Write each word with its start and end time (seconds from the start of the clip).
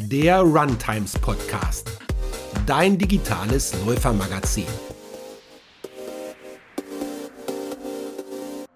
der 0.00 0.40
Runtimes 0.40 1.18
Podcast, 1.18 1.90
dein 2.66 2.96
digitales 2.96 3.74
Läufermagazin. 3.84 4.64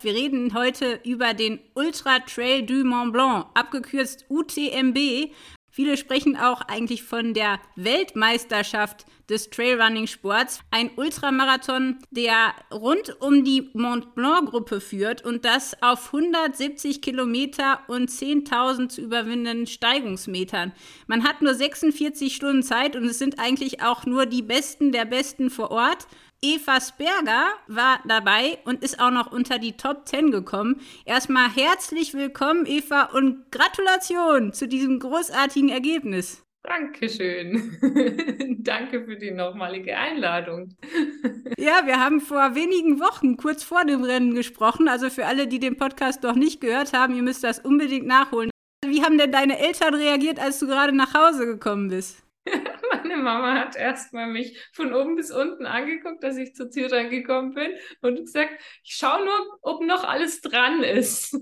Wir 0.00 0.14
reden 0.14 0.52
heute 0.52 0.98
über 1.04 1.32
den 1.32 1.60
Ultra 1.74 2.18
Trail 2.18 2.66
du 2.66 2.84
Mont 2.84 3.12
Blanc, 3.12 3.46
abgekürzt 3.54 4.26
UTMB. 4.28 5.30
Viele 5.74 5.96
sprechen 5.96 6.36
auch 6.36 6.60
eigentlich 6.60 7.02
von 7.02 7.32
der 7.32 7.58
Weltmeisterschaft 7.76 9.06
des 9.30 9.48
Trailrunning-Sports. 9.48 10.60
Ein 10.70 10.90
Ultramarathon, 10.96 11.96
der 12.10 12.54
rund 12.70 13.16
um 13.22 13.42
die 13.42 13.70
Mont 13.72 14.14
Blanc-Gruppe 14.14 14.82
führt 14.82 15.24
und 15.24 15.46
das 15.46 15.74
auf 15.82 16.12
170 16.12 17.00
Kilometer 17.00 17.80
und 17.88 18.10
10.000 18.10 18.90
zu 18.90 19.00
überwindenden 19.00 19.66
Steigungsmetern. 19.66 20.72
Man 21.06 21.24
hat 21.24 21.40
nur 21.40 21.54
46 21.54 22.36
Stunden 22.36 22.62
Zeit 22.62 22.94
und 22.94 23.06
es 23.06 23.18
sind 23.18 23.38
eigentlich 23.38 23.82
auch 23.82 24.04
nur 24.04 24.26
die 24.26 24.42
Besten 24.42 24.92
der 24.92 25.06
Besten 25.06 25.48
vor 25.48 25.70
Ort. 25.70 26.06
Eva 26.44 26.80
Sperger 26.80 27.52
war 27.68 28.00
dabei 28.04 28.58
und 28.64 28.82
ist 28.82 28.98
auch 28.98 29.12
noch 29.12 29.30
unter 29.30 29.60
die 29.60 29.76
Top 29.76 30.08
10 30.08 30.32
gekommen. 30.32 30.80
Erstmal 31.04 31.48
herzlich 31.48 32.14
willkommen, 32.14 32.66
Eva, 32.66 33.10
und 33.12 33.52
Gratulation 33.52 34.52
zu 34.52 34.66
diesem 34.66 34.98
großartigen 34.98 35.68
Ergebnis. 35.68 36.42
Dankeschön. 36.64 37.78
Danke 38.58 39.04
für 39.04 39.16
die 39.16 39.30
nochmalige 39.30 39.96
Einladung. 39.96 40.74
ja, 41.58 41.86
wir 41.86 42.00
haben 42.00 42.20
vor 42.20 42.56
wenigen 42.56 42.98
Wochen 42.98 43.36
kurz 43.36 43.62
vor 43.62 43.84
dem 43.84 44.02
Rennen 44.02 44.34
gesprochen. 44.34 44.88
Also 44.88 45.10
für 45.10 45.26
alle, 45.26 45.46
die 45.46 45.60
den 45.60 45.76
Podcast 45.76 46.24
noch 46.24 46.34
nicht 46.34 46.60
gehört 46.60 46.92
haben, 46.92 47.14
ihr 47.14 47.22
müsst 47.22 47.44
das 47.44 47.60
unbedingt 47.60 48.08
nachholen. 48.08 48.50
Wie 48.84 49.04
haben 49.04 49.16
denn 49.16 49.30
deine 49.30 49.60
Eltern 49.60 49.94
reagiert, 49.94 50.40
als 50.40 50.58
du 50.58 50.66
gerade 50.66 50.92
nach 50.92 51.14
Hause 51.14 51.46
gekommen 51.46 51.88
bist? 51.88 52.24
Meine 52.92 53.16
Mama 53.16 53.54
hat 53.54 53.76
erstmal 53.76 54.26
mich 54.26 54.58
von 54.72 54.92
oben 54.94 55.16
bis 55.16 55.30
unten 55.30 55.66
angeguckt, 55.66 56.22
dass 56.22 56.36
ich 56.36 56.54
zur 56.54 56.70
Tür 56.70 56.90
reingekommen 56.90 57.54
bin 57.54 57.72
und 58.00 58.16
gesagt, 58.16 58.52
ich 58.82 58.94
schaue 58.94 59.24
nur, 59.24 59.58
ob 59.62 59.84
noch 59.84 60.04
alles 60.04 60.40
dran 60.40 60.82
ist. 60.82 61.34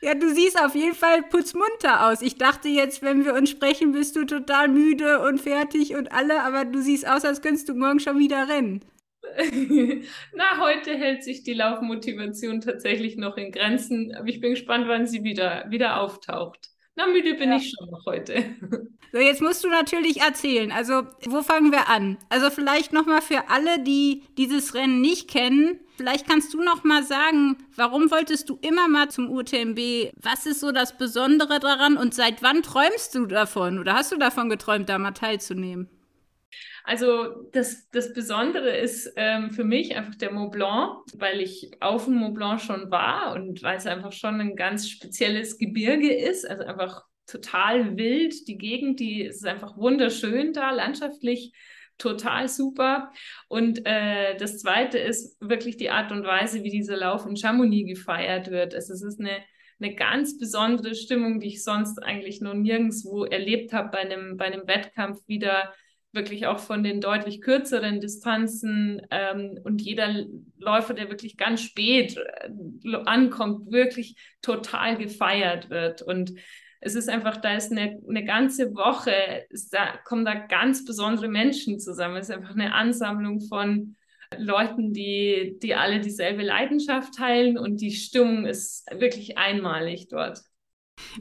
ja, 0.00 0.14
du 0.14 0.34
siehst 0.34 0.60
auf 0.60 0.74
jeden 0.74 0.94
Fall 0.94 1.22
putzmunter 1.22 2.08
aus. 2.08 2.20
Ich 2.22 2.36
dachte 2.36 2.68
jetzt, 2.68 3.02
wenn 3.02 3.24
wir 3.24 3.34
uns 3.34 3.50
sprechen, 3.50 3.92
bist 3.92 4.16
du 4.16 4.24
total 4.24 4.68
müde 4.68 5.20
und 5.20 5.40
fertig 5.40 5.94
und 5.94 6.10
alle, 6.12 6.42
aber 6.42 6.64
du 6.64 6.80
siehst 6.82 7.06
aus, 7.06 7.24
als 7.24 7.42
könntest 7.42 7.68
du 7.68 7.74
morgen 7.74 8.00
schon 8.00 8.18
wieder 8.18 8.48
rennen. 8.48 8.84
Na, 10.34 10.60
heute 10.60 10.94
hält 10.96 11.24
sich 11.24 11.44
die 11.44 11.54
Laufmotivation 11.54 12.60
tatsächlich 12.60 13.16
noch 13.16 13.36
in 13.36 13.52
Grenzen, 13.52 14.14
aber 14.14 14.28
ich 14.28 14.40
bin 14.40 14.50
gespannt, 14.50 14.86
wann 14.86 15.06
sie 15.06 15.24
wieder, 15.24 15.64
wieder 15.70 16.00
auftaucht. 16.00 16.73
Na, 16.96 17.06
müde 17.08 17.34
bin 17.34 17.50
ja. 17.50 17.56
ich 17.56 17.72
schon 17.76 17.90
noch 17.90 18.06
heute. 18.06 18.44
So, 19.12 19.20
jetzt 19.20 19.40
musst 19.40 19.62
du 19.62 19.68
natürlich 19.68 20.22
erzählen. 20.22 20.72
Also, 20.72 21.02
wo 21.26 21.42
fangen 21.42 21.70
wir 21.70 21.88
an? 21.88 22.18
Also, 22.30 22.50
vielleicht 22.50 22.92
nochmal 22.92 23.22
für 23.22 23.48
alle, 23.48 23.78
die 23.78 24.24
dieses 24.36 24.74
Rennen 24.74 25.00
nicht 25.00 25.30
kennen. 25.30 25.78
Vielleicht 25.96 26.28
kannst 26.28 26.52
du 26.52 26.60
nochmal 26.60 27.04
sagen, 27.04 27.58
warum 27.76 28.10
wolltest 28.10 28.48
du 28.48 28.58
immer 28.60 28.88
mal 28.88 29.10
zum 29.10 29.30
UTMB? 29.30 30.10
Was 30.20 30.46
ist 30.46 30.58
so 30.58 30.72
das 30.72 30.98
Besondere 30.98 31.60
daran 31.60 31.96
und 31.96 32.12
seit 32.12 32.42
wann 32.42 32.64
träumst 32.64 33.14
du 33.14 33.26
davon? 33.26 33.78
Oder 33.78 33.94
hast 33.94 34.10
du 34.10 34.16
davon 34.16 34.50
geträumt, 34.50 34.88
da 34.88 34.98
mal 34.98 35.12
teilzunehmen? 35.12 35.88
Also 36.86 37.48
das, 37.52 37.88
das 37.90 38.12
Besondere 38.12 38.76
ist 38.76 39.10
ähm, 39.16 39.50
für 39.50 39.64
mich 39.64 39.96
einfach 39.96 40.14
der 40.16 40.32
Mont 40.32 40.52
Blanc, 40.52 40.98
weil 41.16 41.40
ich 41.40 41.70
auf 41.80 42.04
dem 42.04 42.16
Mont 42.16 42.34
Blanc 42.34 42.60
schon 42.60 42.90
war 42.90 43.34
und 43.34 43.62
weil 43.62 43.78
es 43.78 43.86
einfach 43.86 44.12
schon 44.12 44.38
ein 44.38 44.54
ganz 44.54 44.90
spezielles 44.90 45.56
Gebirge 45.56 46.12
ist, 46.12 46.48
also 46.48 46.64
einfach 46.64 47.02
total 47.26 47.96
wild. 47.96 48.46
Die 48.48 48.58
Gegend, 48.58 49.00
die 49.00 49.22
ist 49.22 49.46
einfach 49.46 49.78
wunderschön 49.78 50.52
da, 50.52 50.72
landschaftlich 50.72 51.54
total 51.96 52.48
super. 52.48 53.12
Und 53.48 53.86
äh, 53.86 54.36
das 54.36 54.58
Zweite 54.58 54.98
ist 54.98 55.40
wirklich 55.40 55.78
die 55.78 55.88
Art 55.88 56.12
und 56.12 56.24
Weise, 56.24 56.64
wie 56.64 56.70
dieser 56.70 56.98
Lauf 56.98 57.24
in 57.24 57.36
Chamonix 57.36 57.98
gefeiert 57.98 58.50
wird. 58.50 58.74
Also 58.74 58.92
es 58.92 59.02
ist 59.02 59.20
eine 59.20 59.42
eine 59.80 59.94
ganz 59.94 60.38
besondere 60.38 60.94
Stimmung, 60.94 61.40
die 61.40 61.48
ich 61.48 61.64
sonst 61.64 61.98
eigentlich 62.02 62.40
noch 62.40 62.54
nirgendwo 62.54 63.24
erlebt 63.24 63.72
habe 63.72 63.90
bei 63.90 63.98
einem, 63.98 64.36
bei 64.36 64.46
einem 64.46 64.66
Wettkampf 64.66 65.26
wieder 65.26 65.72
wirklich 66.14 66.46
auch 66.46 66.58
von 66.58 66.82
den 66.82 67.00
deutlich 67.00 67.40
kürzeren 67.40 68.00
Distanzen 68.00 69.02
ähm, 69.10 69.58
und 69.64 69.82
jeder 69.82 70.24
Läufer, 70.58 70.94
der 70.94 71.10
wirklich 71.10 71.36
ganz 71.36 71.62
spät 71.62 72.16
äh, 72.16 72.96
ankommt, 73.04 73.70
wirklich 73.72 74.16
total 74.42 74.96
gefeiert 74.96 75.70
wird. 75.70 76.02
Und 76.02 76.34
es 76.80 76.94
ist 76.94 77.08
einfach, 77.08 77.38
da 77.38 77.56
ist 77.56 77.72
eine, 77.72 78.00
eine 78.08 78.24
ganze 78.24 78.74
Woche, 78.74 79.46
da 79.70 79.96
kommen 80.04 80.24
da 80.24 80.34
ganz 80.34 80.84
besondere 80.84 81.28
Menschen 81.28 81.80
zusammen. 81.80 82.16
Es 82.16 82.28
ist 82.28 82.34
einfach 82.34 82.54
eine 82.54 82.74
Ansammlung 82.74 83.40
von 83.40 83.96
Leuten, 84.38 84.92
die, 84.92 85.58
die 85.62 85.74
alle 85.74 86.00
dieselbe 86.00 86.42
Leidenschaft 86.42 87.14
teilen 87.14 87.58
und 87.58 87.80
die 87.80 87.92
Stimmung 87.92 88.46
ist 88.46 88.86
wirklich 88.92 89.38
einmalig 89.38 90.08
dort. 90.08 90.40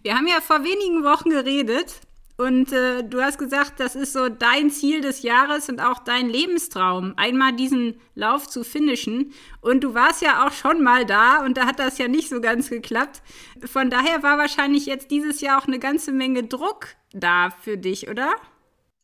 Wir 0.02 0.16
haben 0.16 0.28
ja 0.28 0.42
vor 0.42 0.64
wenigen 0.64 1.04
Wochen 1.04 1.30
geredet 1.30 2.02
und 2.36 2.72
äh, 2.72 3.04
du 3.04 3.22
hast 3.22 3.38
gesagt, 3.38 3.80
das 3.80 3.96
ist 3.96 4.14
so 4.14 4.28
dein 4.28 4.72
Ziel 4.72 5.02
des 5.02 5.22
Jahres 5.22 5.70
und 5.70 5.80
auch 5.80 6.00
dein 6.00 6.30
Lebenstraum, 6.30 7.14
einmal 7.16 7.54
diesen 7.54 7.96
Lauf 8.16 8.48
zu 8.48 8.64
finishen. 8.64 9.34
Und 9.62 9.84
du 9.84 9.94
warst 9.94 10.22
ja 10.24 10.46
auch 10.46 10.52
schon 10.52 10.82
mal 10.82 11.06
da 11.06 11.46
und 11.46 11.58
da 11.58 11.68
hat 11.68 11.80
das 11.80 12.00
ja 12.00 12.08
nicht 12.08 12.30
so 12.30 12.42
ganz 12.42 12.70
geklappt. 12.70 13.22
Von 13.66 13.90
daher 13.92 14.24
war 14.24 14.38
wahrscheinlich 14.40 14.88
jetzt 14.88 15.12
dieses 15.12 15.42
Jahr 15.42 15.62
auch 15.62 15.68
eine 15.68 15.80
ganze 15.80 16.12
Menge 16.12 16.44
Druck 16.44 16.88
da 17.12 17.52
für 17.52 17.78
dich, 17.78 18.10
oder? 18.10 18.34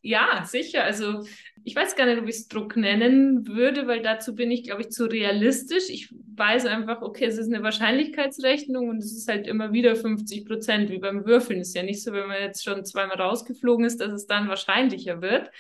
Ja, 0.02 0.44
sicher. 0.46 0.84
Also 0.84 1.26
ich 1.64 1.76
weiß 1.76 1.96
gar 1.96 2.06
nicht, 2.06 2.20
ob 2.20 2.28
ich 2.28 2.36
es 2.36 2.48
Druck 2.48 2.78
nennen 2.78 3.48
würde, 3.48 3.86
weil 3.86 4.02
dazu 4.02 4.34
bin 4.34 4.50
ich, 4.50 4.64
glaube 4.64 4.82
ich, 4.82 4.90
zu 4.90 5.06
realistisch. 5.06 5.90
Ich 5.90 6.14
weiß 6.40 6.66
einfach, 6.66 7.02
okay, 7.02 7.26
es 7.26 7.38
ist 7.38 7.54
eine 7.54 7.62
Wahrscheinlichkeitsrechnung 7.62 8.90
und 8.90 8.98
es 9.00 9.12
ist 9.12 9.28
halt 9.28 9.46
immer 9.46 9.74
wieder 9.74 9.96
50 9.96 10.46
Prozent, 10.46 10.90
wie 10.90 10.98
beim 10.98 11.26
Würfeln. 11.26 11.60
Ist 11.60 11.76
ja 11.76 11.84
nicht 11.84 12.02
so, 12.02 12.14
wenn 12.14 12.28
man 12.28 12.42
jetzt 12.42 12.64
schon 12.64 12.86
zweimal 12.86 13.18
rausgeflogen 13.22 13.86
ist, 13.86 14.00
dass 14.00 14.14
es 14.14 14.26
dann 14.26 14.48
wahrscheinlicher 14.48 15.22
wird. 15.22 15.52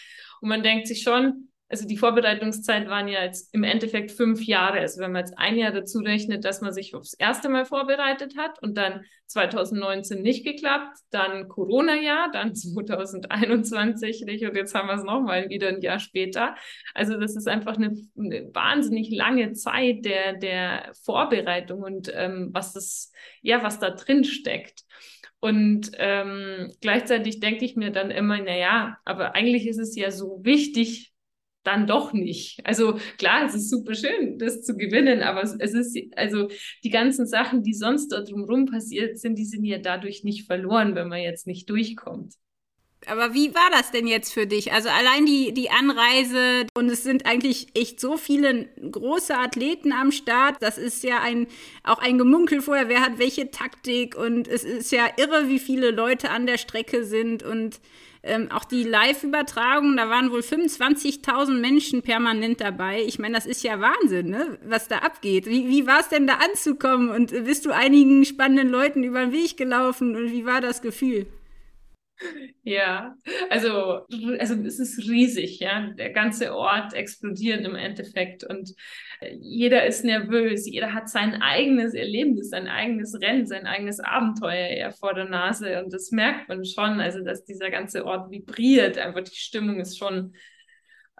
Und 0.41 0.49
man 0.49 0.63
denkt 0.63 0.87
sich 0.87 1.01
schon, 1.01 1.48
also 1.69 1.87
die 1.87 1.97
Vorbereitungszeit 1.97 2.89
waren 2.89 3.07
ja 3.07 3.23
jetzt 3.23 3.53
im 3.53 3.63
Endeffekt 3.63 4.11
fünf 4.11 4.43
Jahre. 4.43 4.79
Also 4.79 5.01
wenn 5.01 5.11
man 5.11 5.23
jetzt 5.23 5.37
ein 5.37 5.55
Jahr 5.55 5.71
dazu 5.71 5.99
rechnet, 5.99 6.43
dass 6.43 6.61
man 6.61 6.73
sich 6.73 6.95
aufs 6.95 7.13
erste 7.13 7.47
Mal 7.47 7.63
vorbereitet 7.63 8.35
hat 8.37 8.61
und 8.63 8.75
dann 8.75 9.05
2019 9.27 10.23
nicht 10.23 10.43
geklappt, 10.43 10.97
dann 11.11 11.47
Corona-Jahr, 11.47 12.31
dann 12.31 12.55
2021 12.55 14.23
nicht 14.25 14.43
und 14.45 14.55
jetzt 14.55 14.73
haben 14.73 14.87
wir 14.87 14.95
es 14.95 15.03
nochmal 15.03 15.49
wieder 15.49 15.67
ein 15.67 15.81
Jahr 15.81 15.99
später. 15.99 16.55
Also 16.95 17.19
das 17.19 17.35
ist 17.35 17.47
einfach 17.47 17.77
eine, 17.77 17.95
eine 18.17 18.49
wahnsinnig 18.51 19.11
lange 19.11 19.53
Zeit 19.53 20.05
der, 20.05 20.33
der 20.33 20.91
Vorbereitung 21.05 21.83
und 21.83 22.11
ähm, 22.15 22.49
was 22.51 22.73
das, 22.73 23.11
ja, 23.43 23.61
was 23.61 23.77
da 23.77 23.91
drin 23.91 24.23
steckt. 24.23 24.85
Und 25.39 25.91
ähm, 25.97 26.73
gleichzeitig 26.81 27.39
denke 27.39 27.63
ich 27.63 27.75
mir 27.75 27.91
dann 27.91 28.11
immer, 28.11 28.39
na 28.39 28.57
ja, 28.57 28.97
aber 29.05 29.35
eigentlich 29.35 29.67
ist 29.67 29.79
es 29.79 29.95
ja 29.95 30.11
so 30.11 30.39
wichtig, 30.43 31.08
dann 31.69 31.87
doch 31.87 32.13
nicht. 32.13 32.59
Also 32.65 32.97
klar, 33.17 33.45
es 33.45 33.55
ist 33.55 33.69
super 33.69 33.93
schön, 33.93 34.37
das 34.39 34.63
zu 34.63 34.75
gewinnen, 34.75 35.21
aber 35.21 35.43
es 35.43 35.73
ist, 35.73 35.97
also 36.15 36.49
die 36.83 36.89
ganzen 36.89 37.27
Sachen, 37.27 37.63
die 37.63 37.73
sonst 37.73 38.09
da 38.09 38.21
drumherum 38.21 38.65
passiert 38.65 39.19
sind, 39.19 39.37
die 39.37 39.45
sind 39.45 39.65
ja 39.65 39.77
dadurch 39.77 40.23
nicht 40.23 40.47
verloren, 40.47 40.95
wenn 40.95 41.07
man 41.07 41.21
jetzt 41.21 41.47
nicht 41.47 41.69
durchkommt. 41.69 42.33
Aber 43.05 43.33
wie 43.33 43.55
war 43.55 43.69
das 43.71 43.91
denn 43.91 44.07
jetzt 44.07 44.33
für 44.33 44.45
dich? 44.45 44.73
Also 44.73 44.89
allein 44.89 45.25
die, 45.25 45.53
die 45.53 45.69
Anreise 45.69 46.67
und 46.73 46.89
es 46.89 47.03
sind 47.03 47.25
eigentlich 47.25 47.67
echt 47.73 47.99
so 47.99 48.17
viele 48.17 48.67
große 48.91 49.35
Athleten 49.35 49.93
am 49.93 50.11
Start. 50.11 50.57
Das 50.59 50.77
ist 50.77 51.03
ja 51.03 51.21
ein, 51.21 51.47
auch 51.83 51.99
ein 51.99 52.17
Gemunkel 52.17 52.61
vorher, 52.61 52.89
wer 52.89 53.01
hat 53.01 53.17
welche 53.17 53.51
Taktik 53.51 54.17
und 54.17 54.47
es 54.47 54.63
ist 54.63 54.91
ja 54.91 55.07
irre, 55.17 55.47
wie 55.47 55.59
viele 55.59 55.91
Leute 55.91 56.29
an 56.29 56.45
der 56.45 56.57
Strecke 56.57 57.05
sind 57.05 57.41
und 57.41 57.79
ähm, 58.21 58.51
auch 58.51 58.65
die 58.65 58.83
Live-Übertragung, 58.83 59.95
da 59.95 60.09
waren 60.09 60.31
wohl 60.31 60.41
25.000 60.41 61.53
Menschen 61.53 62.01
permanent 62.01 62.59
dabei. 62.59 63.01
Ich 63.01 63.17
meine, 63.17 63.35
das 63.35 63.45
ist 63.45 63.63
ja 63.63 63.79
Wahnsinn, 63.79 64.29
ne? 64.29 64.59
was 64.65 64.89
da 64.89 64.97
abgeht. 64.97 65.45
Wie, 65.45 65.69
wie 65.69 65.87
war 65.87 66.01
es 66.01 66.09
denn 66.09 66.27
da 66.27 66.33
anzukommen 66.33 67.09
und 67.09 67.31
bist 67.45 67.65
du 67.65 67.71
einigen 67.71 68.25
spannenden 68.25 68.67
Leuten 68.67 69.03
über 69.03 69.21
den 69.21 69.31
Weg 69.31 69.55
gelaufen 69.55 70.17
und 70.17 70.31
wie 70.31 70.45
war 70.45 70.59
das 70.59 70.81
Gefühl? 70.81 71.27
Ja, 72.63 73.15
also, 73.49 74.05
also 74.37 74.55
es 74.65 74.79
ist 74.79 74.99
riesig, 75.09 75.59
ja. 75.59 75.91
Der 75.97 76.11
ganze 76.11 76.53
Ort 76.55 76.93
explodiert 76.93 77.65
im 77.65 77.75
Endeffekt 77.75 78.43
und 78.43 78.73
äh, 79.21 79.35
jeder 79.39 79.85
ist 79.85 80.03
nervös, 80.03 80.67
jeder 80.67 80.93
hat 80.93 81.09
sein 81.09 81.41
eigenes 81.41 81.93
Erlebnis, 81.93 82.49
sein 82.49 82.67
eigenes 82.67 83.19
Rennen, 83.19 83.47
sein 83.47 83.65
eigenes 83.65 83.99
Abenteuer 83.99 84.67
eher 84.67 84.91
vor 84.91 85.13
der 85.13 85.25
Nase. 85.25 85.83
Und 85.83 85.93
das 85.93 86.11
merkt 86.11 86.49
man 86.49 86.65
schon, 86.65 86.99
also 86.99 87.23
dass 87.23 87.45
dieser 87.45 87.71
ganze 87.71 88.05
Ort 88.05 88.29
vibriert, 88.29 88.97
einfach 88.97 89.23
die 89.23 89.35
Stimmung 89.35 89.79
ist 89.79 89.97
schon 89.97 90.33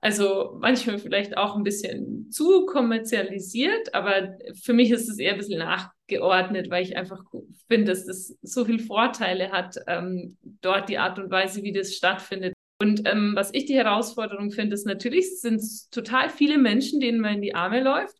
also 0.01 0.57
manchmal 0.59 0.97
vielleicht 0.97 1.35
auch 1.37 1.57
ein 1.57 1.63
bisschen 1.63 2.31
zu 2.31 2.65
kommerzialisiert, 2.65 3.93
aber 3.93 4.37
für 4.63 4.73
mich 4.73 4.91
ist 4.91 5.09
es 5.09 5.19
eher 5.19 5.33
ein 5.33 5.37
bisschen 5.37 5.59
nach, 5.59 5.91
geordnet, 6.09 6.69
weil 6.69 6.83
ich 6.83 6.97
einfach 6.97 7.23
finde, 7.67 7.91
dass 7.91 8.05
das 8.05 8.35
so 8.41 8.65
viele 8.65 8.79
Vorteile 8.79 9.51
hat, 9.51 9.77
ähm, 9.87 10.37
dort 10.61 10.89
die 10.89 10.97
Art 10.97 11.19
und 11.19 11.31
Weise, 11.31 11.63
wie 11.63 11.71
das 11.71 11.95
stattfindet. 11.95 12.53
Und 12.81 13.07
ähm, 13.07 13.33
was 13.35 13.53
ich 13.53 13.65
die 13.65 13.75
Herausforderung 13.75 14.51
finde, 14.51 14.73
ist 14.73 14.85
natürlich, 14.85 15.39
sind 15.39 15.61
total 15.91 16.29
viele 16.29 16.57
Menschen, 16.57 16.99
denen 16.99 17.19
man 17.19 17.35
in 17.35 17.41
die 17.41 17.55
Arme 17.55 17.81
läuft. 17.81 18.15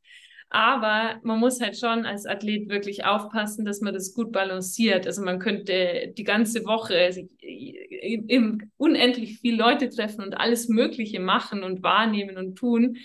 Aber 0.52 1.20
man 1.22 1.40
muss 1.40 1.62
halt 1.62 1.78
schon 1.78 2.06
als 2.06 2.26
Athlet 2.26 2.70
wirklich 2.70 3.06
aufpassen, 3.06 3.66
dass 3.66 3.82
man 3.82 3.94
das 3.94 4.14
gut 4.14 4.32
balanciert. 4.32 5.06
Also 5.06 5.22
man 5.22 5.38
könnte 5.40 6.12
die 6.18 6.24
ganze 6.24 6.66
Woche 6.66 7.28
im 7.40 8.72
unendlich 8.78 9.40
viele 9.40 9.58
Leute 9.58 9.90
treffen 9.90 10.24
und 10.24 10.34
alles 10.34 10.68
Mögliche 10.68 11.20
machen 11.20 11.64
und 11.64 11.84
wahrnehmen 11.84 12.38
und 12.38 12.56
tun 12.56 12.98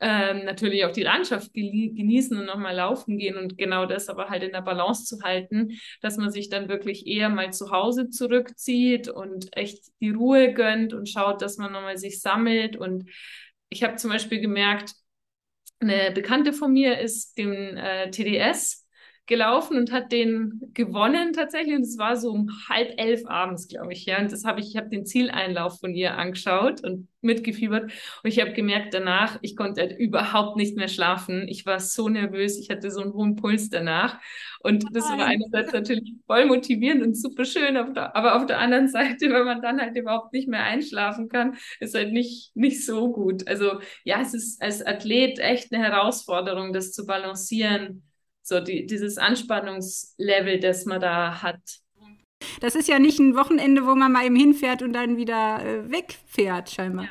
ähm, 0.00 0.44
natürlich 0.44 0.84
auch 0.84 0.92
die 0.92 1.02
Landschaft 1.02 1.52
genießen 1.54 2.36
und 2.36 2.46
nochmal 2.46 2.74
laufen 2.74 3.18
gehen 3.18 3.36
und 3.36 3.56
genau 3.56 3.86
das 3.86 4.08
aber 4.08 4.28
halt 4.28 4.42
in 4.42 4.52
der 4.52 4.60
Balance 4.60 5.04
zu 5.04 5.22
halten, 5.22 5.78
dass 6.02 6.16
man 6.18 6.30
sich 6.30 6.50
dann 6.50 6.68
wirklich 6.68 7.06
eher 7.06 7.28
mal 7.28 7.52
zu 7.52 7.70
Hause 7.70 8.10
zurückzieht 8.10 9.08
und 9.08 9.56
echt 9.56 9.84
die 10.00 10.10
Ruhe 10.10 10.52
gönnt 10.52 10.92
und 10.92 11.08
schaut, 11.08 11.40
dass 11.42 11.56
man 11.56 11.72
nochmal 11.72 11.96
sich 11.96 12.20
sammelt. 12.20 12.76
Und 12.76 13.08
ich 13.70 13.82
habe 13.82 13.96
zum 13.96 14.10
Beispiel 14.10 14.40
gemerkt, 14.40 14.92
eine 15.80 16.10
Bekannte 16.12 16.52
von 16.52 16.72
mir 16.72 16.98
ist 16.98 17.36
dem 17.38 17.52
äh, 17.76 18.10
TDS 18.10 18.85
gelaufen 19.26 19.76
und 19.76 19.92
hat 19.92 20.12
den 20.12 20.70
gewonnen 20.72 21.32
tatsächlich. 21.32 21.74
Und 21.74 21.82
es 21.82 21.98
war 21.98 22.16
so 22.16 22.30
um 22.30 22.50
halb 22.68 22.94
elf 22.96 23.22
abends, 23.26 23.68
glaube 23.68 23.92
ich. 23.92 24.06
Ja, 24.06 24.18
und 24.18 24.30
das 24.30 24.44
habe 24.44 24.60
ich, 24.60 24.68
ich 24.68 24.76
habe 24.76 24.88
den 24.88 25.04
Zieleinlauf 25.04 25.80
von 25.80 25.94
ihr 25.94 26.16
angeschaut 26.16 26.82
und 26.84 27.08
mitgefiebert. 27.20 27.84
Und 27.84 27.92
ich 28.28 28.40
habe 28.40 28.52
gemerkt 28.52 28.94
danach, 28.94 29.38
ich 29.42 29.56
konnte 29.56 29.80
halt 29.80 29.98
überhaupt 29.98 30.56
nicht 30.56 30.76
mehr 30.76 30.88
schlafen. 30.88 31.46
Ich 31.48 31.66
war 31.66 31.80
so 31.80 32.08
nervös, 32.08 32.58
ich 32.58 32.70
hatte 32.70 32.90
so 32.90 33.02
einen 33.02 33.12
hohen 33.12 33.36
Puls 33.36 33.68
danach. 33.68 34.20
Und 34.60 34.84
das 34.92 35.04
war 35.04 35.26
einerseits 35.26 35.72
natürlich 35.72 36.14
voll 36.26 36.46
motivierend 36.46 37.04
und 37.04 37.16
super 37.16 37.44
schön, 37.44 37.76
aber 37.76 38.36
auf 38.36 38.46
der 38.46 38.58
anderen 38.58 38.88
Seite, 38.88 39.30
wenn 39.30 39.44
man 39.44 39.60
dann 39.62 39.80
halt 39.80 39.96
überhaupt 39.96 40.32
nicht 40.32 40.48
mehr 40.48 40.64
einschlafen 40.64 41.28
kann, 41.28 41.56
ist 41.80 41.94
halt 41.94 42.12
nicht, 42.12 42.54
nicht 42.56 42.84
so 42.84 43.12
gut. 43.12 43.46
Also 43.48 43.80
ja, 44.04 44.20
es 44.20 44.34
ist 44.34 44.62
als 44.62 44.84
Athlet 44.84 45.38
echt 45.38 45.72
eine 45.72 45.82
Herausforderung, 45.84 46.72
das 46.72 46.92
zu 46.92 47.06
balancieren 47.06 48.02
so 48.46 48.60
die, 48.60 48.86
dieses 48.86 49.18
Anspannungslevel, 49.18 50.60
das 50.60 50.84
man 50.84 51.00
da 51.00 51.42
hat. 51.42 51.60
Das 52.60 52.76
ist 52.76 52.88
ja 52.88 52.98
nicht 52.98 53.18
ein 53.18 53.34
Wochenende, 53.34 53.86
wo 53.86 53.94
man 53.94 54.12
mal 54.12 54.24
eben 54.24 54.36
hinfährt 54.36 54.82
und 54.82 54.92
dann 54.92 55.16
wieder 55.16 55.64
äh, 55.64 55.90
wegfährt, 55.90 56.70
scheinbar. 56.70 57.06
Ja. 57.06 57.10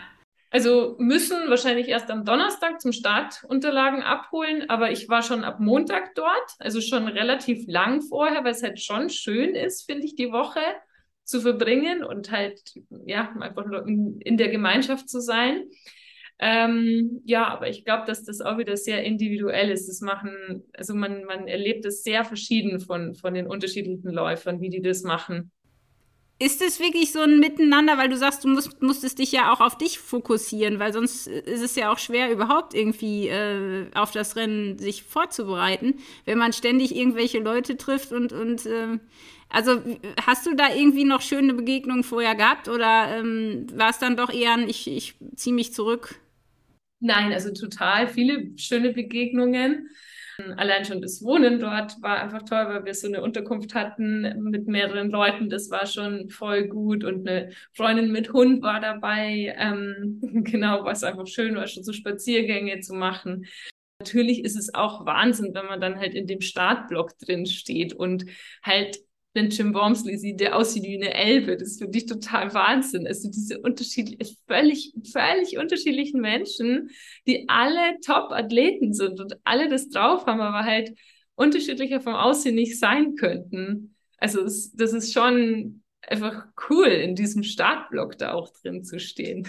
Also 0.52 0.96
müssen 1.00 1.50
wahrscheinlich 1.50 1.90
erst 1.90 2.10
am 2.10 2.24
Donnerstag 2.24 2.80
zum 2.80 2.94
Start 2.94 3.44
Unterlagen 3.44 4.04
abholen, 4.04 4.70
aber 4.70 4.92
ich 4.92 5.10
war 5.10 5.22
schon 5.22 5.44
ab 5.44 5.60
Montag 5.60 6.16
dort, 6.16 6.56
also 6.60 6.80
schon 6.80 7.10
relativ 7.10 7.66
lang 7.68 8.02
vorher, 8.02 8.46
weil 8.46 8.54
es 8.54 8.64
halt 8.64 8.80
schon 8.80 9.10
schön 9.10 9.54
ist, 9.54 9.86
finde 9.86 10.06
ich, 10.06 10.16
die 10.16 10.32
Woche 10.32 10.62
zu 11.26 11.42
verbringen 11.42 12.06
und 12.06 12.32
halt, 12.32 12.62
ja, 13.06 13.36
einfach 13.42 13.66
in, 13.86 14.22
in 14.22 14.38
der 14.38 14.48
Gemeinschaft 14.48 15.10
zu 15.10 15.20
sein. 15.20 15.66
Ähm, 16.38 17.22
ja, 17.24 17.48
aber 17.48 17.70
ich 17.70 17.86
glaube, 17.86 18.06
dass 18.06 18.26
das 18.26 18.42
auch 18.42 18.58
wieder 18.58 18.76
sehr 18.76 19.04
individuell 19.04 19.70
ist. 19.70 19.88
Das 19.88 20.02
machen, 20.02 20.64
also 20.74 20.94
man, 20.94 21.24
man 21.24 21.48
erlebt 21.48 21.86
es 21.86 22.04
sehr 22.04 22.26
verschieden 22.26 22.80
von, 22.80 23.16
von 23.16 23.34
den 23.34 23.48
unterschiedlichen 23.48 24.12
Läufern, 24.12 24.60
wie 24.60 24.70
die 24.70 24.82
das 24.82 25.04
machen. 25.04 25.52
Ist 26.38 26.62
es 26.62 26.82
wirklich 26.82 27.14
so 27.14 27.22
ein 27.22 27.40
Miteinander, 27.40 27.98
weil 27.98 28.10
du 28.10 28.18
sagst, 28.18 28.44
du 28.44 28.50
musst, 28.50 28.82
musstest 28.82 29.20
dich 29.20 29.32
ja 29.32 29.54
auch 29.54 29.62
auf 29.62 29.78
dich 29.78 30.00
fokussieren, 30.00 30.80
weil 30.80 30.92
sonst 30.92 31.28
ist 31.28 31.62
es 31.62 31.78
ja 31.78 31.94
auch 31.94 31.98
schwer, 31.98 32.30
überhaupt 32.30 32.74
irgendwie 32.74 33.30
äh, 33.30 33.86
auf 33.96 34.12
das 34.12 34.36
Rennen 34.36 34.78
sich 34.78 35.04
vorzubereiten, 35.04 35.96
wenn 36.26 36.38
man 36.38 36.52
ständig 36.52 36.94
irgendwelche 36.94 37.40
Leute 37.40 37.78
trifft 37.78 38.12
und, 38.12 38.34
und 38.34 38.66
äh, 38.66 39.00
also 39.48 39.82
hast 40.26 40.46
du 40.46 40.56
da 40.56 40.76
irgendwie 40.76 41.06
noch 41.06 41.22
schöne 41.22 41.54
Begegnungen 41.54 42.04
vorher 42.04 42.36
gehabt 42.36 42.68
oder 42.68 43.18
ähm, 43.18 43.68
war 43.74 43.92
es 43.92 44.00
dann 44.00 44.18
doch 44.18 44.30
eher 44.30 44.56
ein, 44.56 44.68
ich, 44.68 44.88
ich 44.90 45.16
ziehe 45.38 45.56
mich 45.56 45.74
zurück? 45.74 46.20
Nein, 47.06 47.34
also 47.34 47.54
total 47.54 48.08
viele 48.08 48.58
schöne 48.58 48.92
Begegnungen. 48.92 49.92
Allein 50.58 50.86
schon 50.86 51.04
das 51.04 51.22
Wohnen 51.22 51.60
dort 51.60 52.02
war 52.02 52.20
einfach 52.20 52.42
toll, 52.42 52.66
weil 52.68 52.84
wir 52.84 52.96
so 52.96 53.08
eine 53.08 53.22
Unterkunft 53.22 53.76
hatten 53.76 54.42
mit 54.42 54.68
mehreren 54.68 55.12
Leuten. 55.12 55.48
Das 55.48 55.70
war 55.70 55.86
schon 55.86 56.30
voll 56.30 56.68
gut. 56.68 57.04
Und 57.04 57.30
eine 57.30 57.52
Freundin 57.74 58.12
mit 58.12 58.34
Hund 58.34 58.64
war 58.64 58.80
dabei. 58.80 59.56
Ähm, 59.56 60.20
genau, 60.44 60.84
was 60.84 61.04
einfach 61.04 61.28
schön 61.28 61.56
war, 61.56 61.68
schon 61.68 61.84
so 61.84 61.94
Spaziergänge 61.94 62.80
zu 62.80 62.96
machen. 62.96 63.46
Natürlich 64.00 64.44
ist 64.44 64.58
es 64.58 64.74
auch 64.74 65.06
Wahnsinn, 65.06 65.54
wenn 65.54 65.68
man 65.68 65.80
dann 65.80 66.00
halt 66.00 66.16
in 66.16 66.26
dem 66.26 66.42
Startblock 66.42 67.20
drin 67.20 67.46
steht 67.46 67.94
und 67.94 68.26
halt 68.64 68.98
wenn 69.36 69.50
Jim 69.50 69.74
Wormsley 69.74 70.18
sieht, 70.18 70.40
der 70.40 70.56
aussieht 70.56 70.84
wie 70.84 70.96
eine 70.96 71.14
Elbe. 71.14 71.58
Das 71.58 71.78
finde 71.78 71.98
ich 71.98 72.06
total 72.06 72.54
Wahnsinn. 72.54 73.06
Also 73.06 73.30
diese 73.30 73.60
unterschiedlichen, 73.60 74.38
völlig, 74.48 74.94
völlig 75.12 75.58
unterschiedlichen 75.58 76.22
Menschen, 76.22 76.90
die 77.28 77.48
alle 77.50 78.00
Top-Athleten 78.04 78.94
sind 78.94 79.20
und 79.20 79.36
alle 79.44 79.68
das 79.68 79.90
drauf 79.90 80.26
haben, 80.26 80.40
aber 80.40 80.64
halt 80.64 80.98
unterschiedlicher 81.36 82.00
vom 82.00 82.16
Aussehen 82.16 82.56
nicht 82.56 82.80
sein 82.80 83.16
könnten. 83.16 83.96
Also 84.18 84.42
es, 84.42 84.72
das 84.72 84.94
ist 84.94 85.12
schon 85.12 85.84
einfach 86.02 86.46
cool, 86.70 86.88
in 86.88 87.16
diesem 87.16 87.44
Startblock 87.44 88.18
da 88.18 88.34
auch 88.34 88.50
drin 88.62 88.86
zu 88.86 89.00
stehen. 89.00 89.48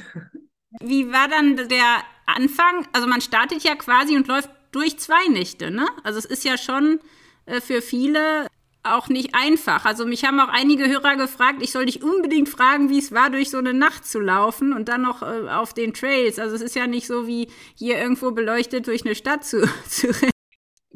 Wie 0.81 1.13
war 1.13 1.29
dann 1.29 1.57
der 1.69 2.03
Anfang? 2.27 2.89
Also 2.93 3.07
man 3.07 3.21
startet 3.21 3.63
ja 3.63 3.77
quasi 3.77 4.17
und 4.17 4.27
läuft 4.27 4.51
durch 4.73 4.99
zwei 4.99 5.29
Nächte, 5.29 5.71
ne? 5.71 5.87
Also 6.03 6.19
es 6.19 6.25
ist 6.25 6.45
ja 6.45 6.59
schon 6.59 6.99
äh, 7.47 7.61
für 7.61 7.81
viele 7.81 8.49
auch 8.95 9.09
nicht 9.09 9.35
einfach. 9.35 9.85
Also 9.85 10.07
mich 10.07 10.25
haben 10.25 10.41
auch 10.41 10.49
einige 10.49 10.89
Hörer 10.89 11.17
gefragt, 11.17 11.63
ich 11.63 11.73
soll 11.73 11.87
dich 11.87 12.03
unbedingt 12.03 12.49
fragen, 12.49 12.89
wie 12.89 12.99
es 12.99 13.13
war, 13.13 13.31
durch 13.31 13.51
so 13.51 13.59
eine 13.59 13.75
Nacht 13.75 14.07
zu 14.07 14.21
laufen 14.21 14.73
und 14.73 14.89
dann 14.89 15.03
noch 15.03 15.23
äh, 15.23 15.49
auf 15.49 15.75
den 15.75 15.95
Trails. 15.95 16.39
Also 16.39 16.57
es 16.57 16.63
ist 16.63 16.77
ja 16.77 16.87
nicht 16.87 17.07
so 17.07 17.27
wie 17.27 17.49
hier 17.75 17.99
irgendwo 17.99 18.31
beleuchtet 18.31 18.87
durch 18.87 19.05
eine 19.05 19.15
Stadt 19.15 19.45
zu, 19.45 19.69
zu 19.89 20.09
rennen. 20.09 20.36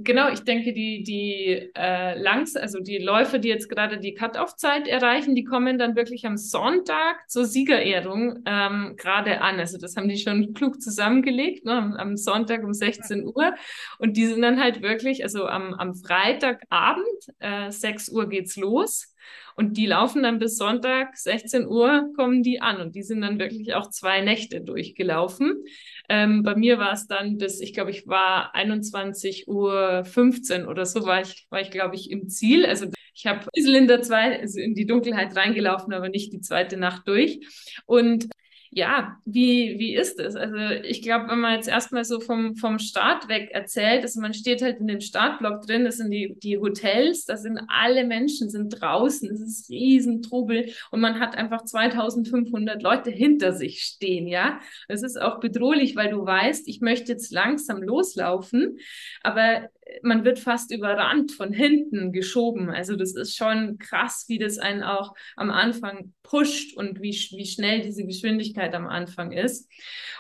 Genau, 0.03 0.31
ich 0.31 0.41
denke, 0.41 0.73
die, 0.73 1.03
die 1.03 1.71
äh, 1.75 2.19
Langs, 2.19 2.57
also 2.57 2.81
die 2.81 2.97
Läufer, 2.97 3.39
die 3.39 3.49
jetzt 3.49 3.69
gerade 3.69 3.99
die 3.99 4.15
Cut-Off-Zeit 4.15 4.89
erreichen, 4.89 5.35
die 5.35 5.45
kommen 5.45 5.79
dann 5.79 5.95
wirklich 5.95 6.25
am 6.25 6.39
Sonntag 6.39 7.29
zur 7.29 7.45
Siegerehrung 7.45 8.43
ähm, 8.47 8.95
gerade 8.97 9.43
an. 9.43 9.61
Also 9.61 9.77
das 9.77 9.97
haben 9.97 10.09
die 10.09 10.17
schon 10.17 10.55
klug 10.55 10.81
zusammengelegt, 10.81 11.67
ne, 11.67 11.73
am, 11.73 11.93
am, 11.95 12.17
Sonntag 12.17 12.65
um 12.65 12.73
16 12.73 13.27
Uhr. 13.27 13.55
Und 13.99 14.17
die 14.17 14.25
sind 14.27 14.41
dann 14.41 14.59
halt 14.59 14.81
wirklich, 14.81 15.23
also 15.23 15.47
am, 15.47 15.75
am 15.75 15.95
Freitagabend, 15.95 17.05
äh, 17.39 17.71
6 17.71 18.09
Uhr 18.09 18.27
geht's 18.27 18.57
los. 18.57 19.15
Und 19.57 19.77
die 19.77 19.85
laufen 19.85 20.23
dann 20.23 20.39
bis 20.39 20.57
Sonntag 20.57 21.17
16 21.17 21.67
Uhr, 21.67 22.11
kommen 22.17 22.43
die 22.43 22.63
an. 22.63 22.81
Und 22.81 22.95
die 22.95 23.03
sind 23.03 23.21
dann 23.21 23.39
wirklich 23.39 23.75
auch 23.75 23.91
zwei 23.91 24.23
Nächte 24.23 24.63
durchgelaufen. 24.63 25.65
Ähm, 26.11 26.43
bei 26.43 26.57
mir 26.57 26.79
war 26.81 26.93
es 26.93 27.07
dann 27.07 27.39
bis, 27.39 27.61
ich 27.61 27.73
glaube, 27.73 27.93
ich 27.93 28.09
war 28.09 28.53
21 28.57 29.47
Uhr 29.47 30.05
15 30.05 30.67
oder 30.67 30.85
so, 30.85 31.07
war 31.07 31.21
ich, 31.21 31.47
war 31.51 31.61
ich 31.61 31.71
glaube 31.71 31.95
ich, 31.95 32.11
im 32.11 32.29
Ziel. 32.29 32.67
Also 32.67 32.87
ich 33.15 33.27
habe 33.29 33.39
ein 33.43 33.49
bisschen 33.55 33.77
in 33.77 33.87
der 33.87 34.03
zwei, 34.03 34.41
also 34.41 34.59
in 34.59 34.75
die 34.75 34.87
Dunkelheit 34.87 35.37
reingelaufen, 35.37 35.93
aber 35.95 36.09
nicht 36.09 36.33
die 36.33 36.41
zweite 36.41 36.77
Nacht 36.77 37.07
durch. 37.07 37.47
Und 37.87 38.27
ja, 38.73 39.17
wie, 39.25 39.81
wie 39.81 39.97
ist 39.97 40.21
es? 40.21 40.37
Also 40.37 40.57
ich 40.85 41.03
glaube, 41.03 41.29
wenn 41.29 41.41
man 41.41 41.55
jetzt 41.55 41.69
erstmal 41.69 42.05
so 42.05 42.21
vom, 42.21 42.55
vom 42.55 42.79
Start 42.79 43.29
weg 43.29 43.51
erzählt, 43.51 44.03
also 44.03 44.21
man 44.21 44.33
steht 44.33 44.63
halt 44.63 44.79
in 44.79 44.87
dem 44.87 45.01
Startblock 45.01 45.67
drin, 45.67 45.85
das 45.85 45.97
sind 45.97 46.13
die, 46.13 46.37
die 46.39 46.57
Hotels, 46.57 47.25
da 47.25 47.37
sind 47.37 47.61
alle 47.67 48.05
Menschen 48.05 48.49
sind 48.49 48.69
draußen, 48.71 49.29
es 49.29 49.41
ist 49.41 49.71
riesen 49.71 50.23
Trubel 50.23 50.71
und 50.93 51.01
man 51.01 51.19
hat 51.19 51.37
einfach 51.37 51.65
2500 51.65 52.81
Leute 52.81 53.11
hinter 53.11 53.53
sich 53.53 53.83
stehen, 53.83 54.29
ja. 54.29 54.61
Es 54.87 55.03
ist 55.03 55.21
auch 55.21 55.41
bedrohlich, 55.41 55.97
weil 55.97 56.11
du 56.11 56.25
weißt, 56.25 56.69
ich 56.69 56.81
möchte 56.81 57.11
jetzt 57.11 57.33
langsam 57.33 57.83
loslaufen, 57.83 58.79
aber 59.25 59.69
man 60.03 60.25
wird 60.25 60.39
fast 60.39 60.73
überrannt 60.73 61.33
von 61.33 61.53
hinten 61.53 62.13
geschoben. 62.13 62.71
Also 62.71 62.97
das 62.97 63.15
ist 63.15 63.37
schon 63.37 63.79
krass, 63.79 64.25
wie 64.29 64.39
das 64.39 64.59
einen 64.59 64.83
auch 64.83 65.15
am 65.37 65.51
Anfang 65.51 66.13
pusht 66.23 66.77
und 66.77 67.01
wie, 67.01 67.11
wie 67.11 67.47
schnell 67.47 67.81
diese 67.81 68.05
Geschwindigkeit 68.07 68.75
am 68.75 68.87
Anfang 68.87 69.33
ist. 69.33 69.69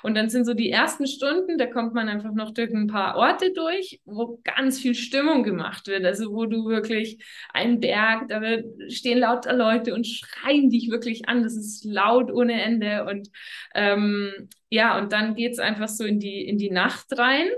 Und 0.03 0.15
dann 0.15 0.29
sind 0.29 0.45
so 0.45 0.55
die 0.55 0.71
ersten 0.71 1.07
Stunden, 1.07 1.59
da 1.59 1.67
kommt 1.67 1.95
man 1.95 2.09
einfach 2.09 2.33
noch 2.33 2.53
durch 2.53 2.73
ein 2.73 2.87
paar 2.87 3.17
Orte 3.17 3.53
durch, 3.53 4.01
wo 4.05 4.41
ganz 4.45 4.81
viel 4.81 4.95
Stimmung 4.95 5.43
gemacht 5.43 5.87
wird. 5.87 6.05
Also 6.05 6.33
wo 6.33 6.47
du 6.47 6.67
wirklich 6.67 7.23
einen 7.53 7.81
Berg, 7.81 8.29
da 8.29 8.41
wird, 8.41 8.93
stehen 8.93 9.19
lauter 9.19 9.53
Leute 9.53 9.95
und 9.95 10.07
schreien 10.07 10.71
dich 10.71 10.91
wirklich 10.91 11.29
an. 11.29 11.43
Das 11.43 11.55
ist 11.55 11.85
laut 11.85 12.31
ohne 12.33 12.61
Ende. 12.63 13.05
Und 13.05 13.29
ähm, 13.75 14.49
ja, 14.69 14.99
und 14.99 15.13
dann 15.13 15.35
geht's 15.35 15.59
einfach 15.59 15.89
so 15.89 16.05
in 16.05 16.19
die, 16.19 16.47
in 16.47 16.59
die 16.59 16.71
Nacht 16.71 17.07
rein. 17.19 17.49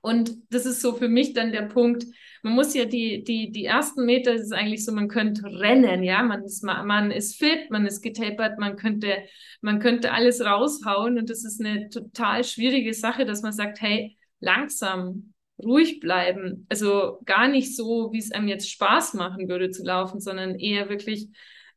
Und 0.00 0.32
das 0.50 0.66
ist 0.66 0.80
so 0.80 0.94
für 0.94 1.08
mich 1.08 1.34
dann 1.34 1.52
der 1.52 1.62
Punkt, 1.62 2.04
man 2.42 2.54
muss 2.54 2.74
ja 2.74 2.86
die, 2.86 3.22
die, 3.22 3.52
die 3.52 3.66
ersten 3.66 4.06
Meter, 4.06 4.32
das 4.32 4.42
ist 4.42 4.52
eigentlich 4.52 4.84
so, 4.84 4.92
man 4.92 5.08
könnte 5.08 5.44
rennen, 5.44 6.02
ja, 6.02 6.22
man 6.22 6.42
ist, 6.42 6.62
man 6.64 7.10
ist 7.10 7.36
fit, 7.36 7.70
man 7.70 7.86
ist 7.86 8.00
getapert, 8.00 8.58
man 8.58 8.76
könnte, 8.76 9.14
man 9.60 9.78
könnte 9.78 10.12
alles 10.12 10.42
raushauen 10.42 11.18
und 11.18 11.28
das 11.28 11.44
ist 11.44 11.60
eine 11.60 11.90
total 11.90 12.44
schwierige 12.44 12.94
Sache, 12.94 13.26
dass 13.26 13.42
man 13.42 13.52
sagt, 13.52 13.82
hey, 13.82 14.16
langsam, 14.40 15.34
ruhig 15.62 16.00
bleiben. 16.00 16.66
Also 16.70 17.20
gar 17.26 17.48
nicht 17.48 17.76
so, 17.76 18.10
wie 18.12 18.18
es 18.18 18.32
einem 18.32 18.48
jetzt 18.48 18.70
Spaß 18.70 19.14
machen 19.14 19.48
würde 19.48 19.70
zu 19.70 19.84
laufen, 19.84 20.20
sondern 20.20 20.54
eher 20.54 20.88
wirklich 20.88 21.28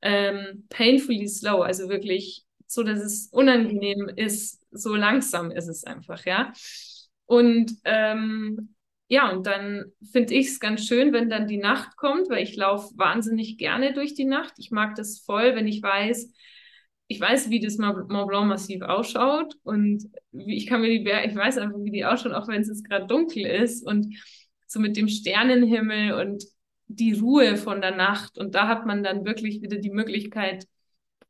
ähm, 0.02 0.66
painfully 0.70 1.28
slow, 1.28 1.62
also 1.62 1.90
wirklich 1.90 2.46
so, 2.68 2.84
dass 2.84 3.00
es 3.00 3.28
unangenehm 3.32 4.10
ist, 4.16 4.62
so 4.72 4.96
langsam 4.96 5.52
ist 5.52 5.68
es 5.68 5.84
einfach, 5.84 6.26
ja. 6.26 6.54
Und 7.26 7.72
ähm, 7.86 8.76
ja, 9.08 9.32
und 9.32 9.46
dann 9.46 9.86
finde 10.12 10.34
ich 10.34 10.48
es 10.48 10.60
ganz 10.60 10.88
schön, 10.88 11.14
wenn 11.14 11.30
dann 11.30 11.48
die 11.48 11.58
Nacht 11.58 11.98
kommt, 11.98 12.30
weil 12.30 12.44
ich 12.44 12.56
laufe 12.56 12.98
wahnsinnig 12.98 13.58
gerne 13.58 13.94
durch 13.94 14.16
die 14.16 14.26
Nacht. 14.26 14.54
Ich 14.58 14.72
mag 14.72 14.96
das 14.96 15.20
voll, 15.20 15.56
wenn 15.56 15.68
ich 15.68 15.84
weiß, 15.84 16.32
ich 17.08 17.22
weiß, 17.22 17.50
wie 17.50 17.60
das 17.60 17.78
Mont 17.78 18.08
Blanc 18.08 18.48
Massiv 18.48 18.82
ausschaut 18.82 19.56
und 19.64 20.06
ich 20.32 20.66
kann 20.68 20.82
mir 20.82 20.90
die 20.90 21.04
Berge, 21.04 21.30
ich 21.30 21.36
weiß 21.36 21.58
einfach, 21.60 21.78
wie 21.84 21.92
die 21.92 22.06
ausschauen, 22.06 22.34
auch 22.34 22.48
wenn 22.48 22.62
es 22.62 22.70
jetzt 22.70 22.88
gerade 22.88 23.06
dunkel 23.08 23.46
ist 23.46 23.86
und 23.86 24.16
so 24.68 24.80
mit 24.80 24.98
dem 24.98 25.08
Sternenhimmel 25.08 26.14
und 26.14 26.44
die 26.88 27.14
Ruhe 27.14 27.58
von 27.58 27.82
der 27.82 27.96
Nacht. 27.96 28.38
Und 28.38 28.56
da 28.56 28.68
hat 28.68 28.86
man 28.86 29.04
dann 29.04 29.26
wirklich 29.26 29.62
wieder 29.62 29.78
die 29.78 29.92
Möglichkeit, 29.92 30.66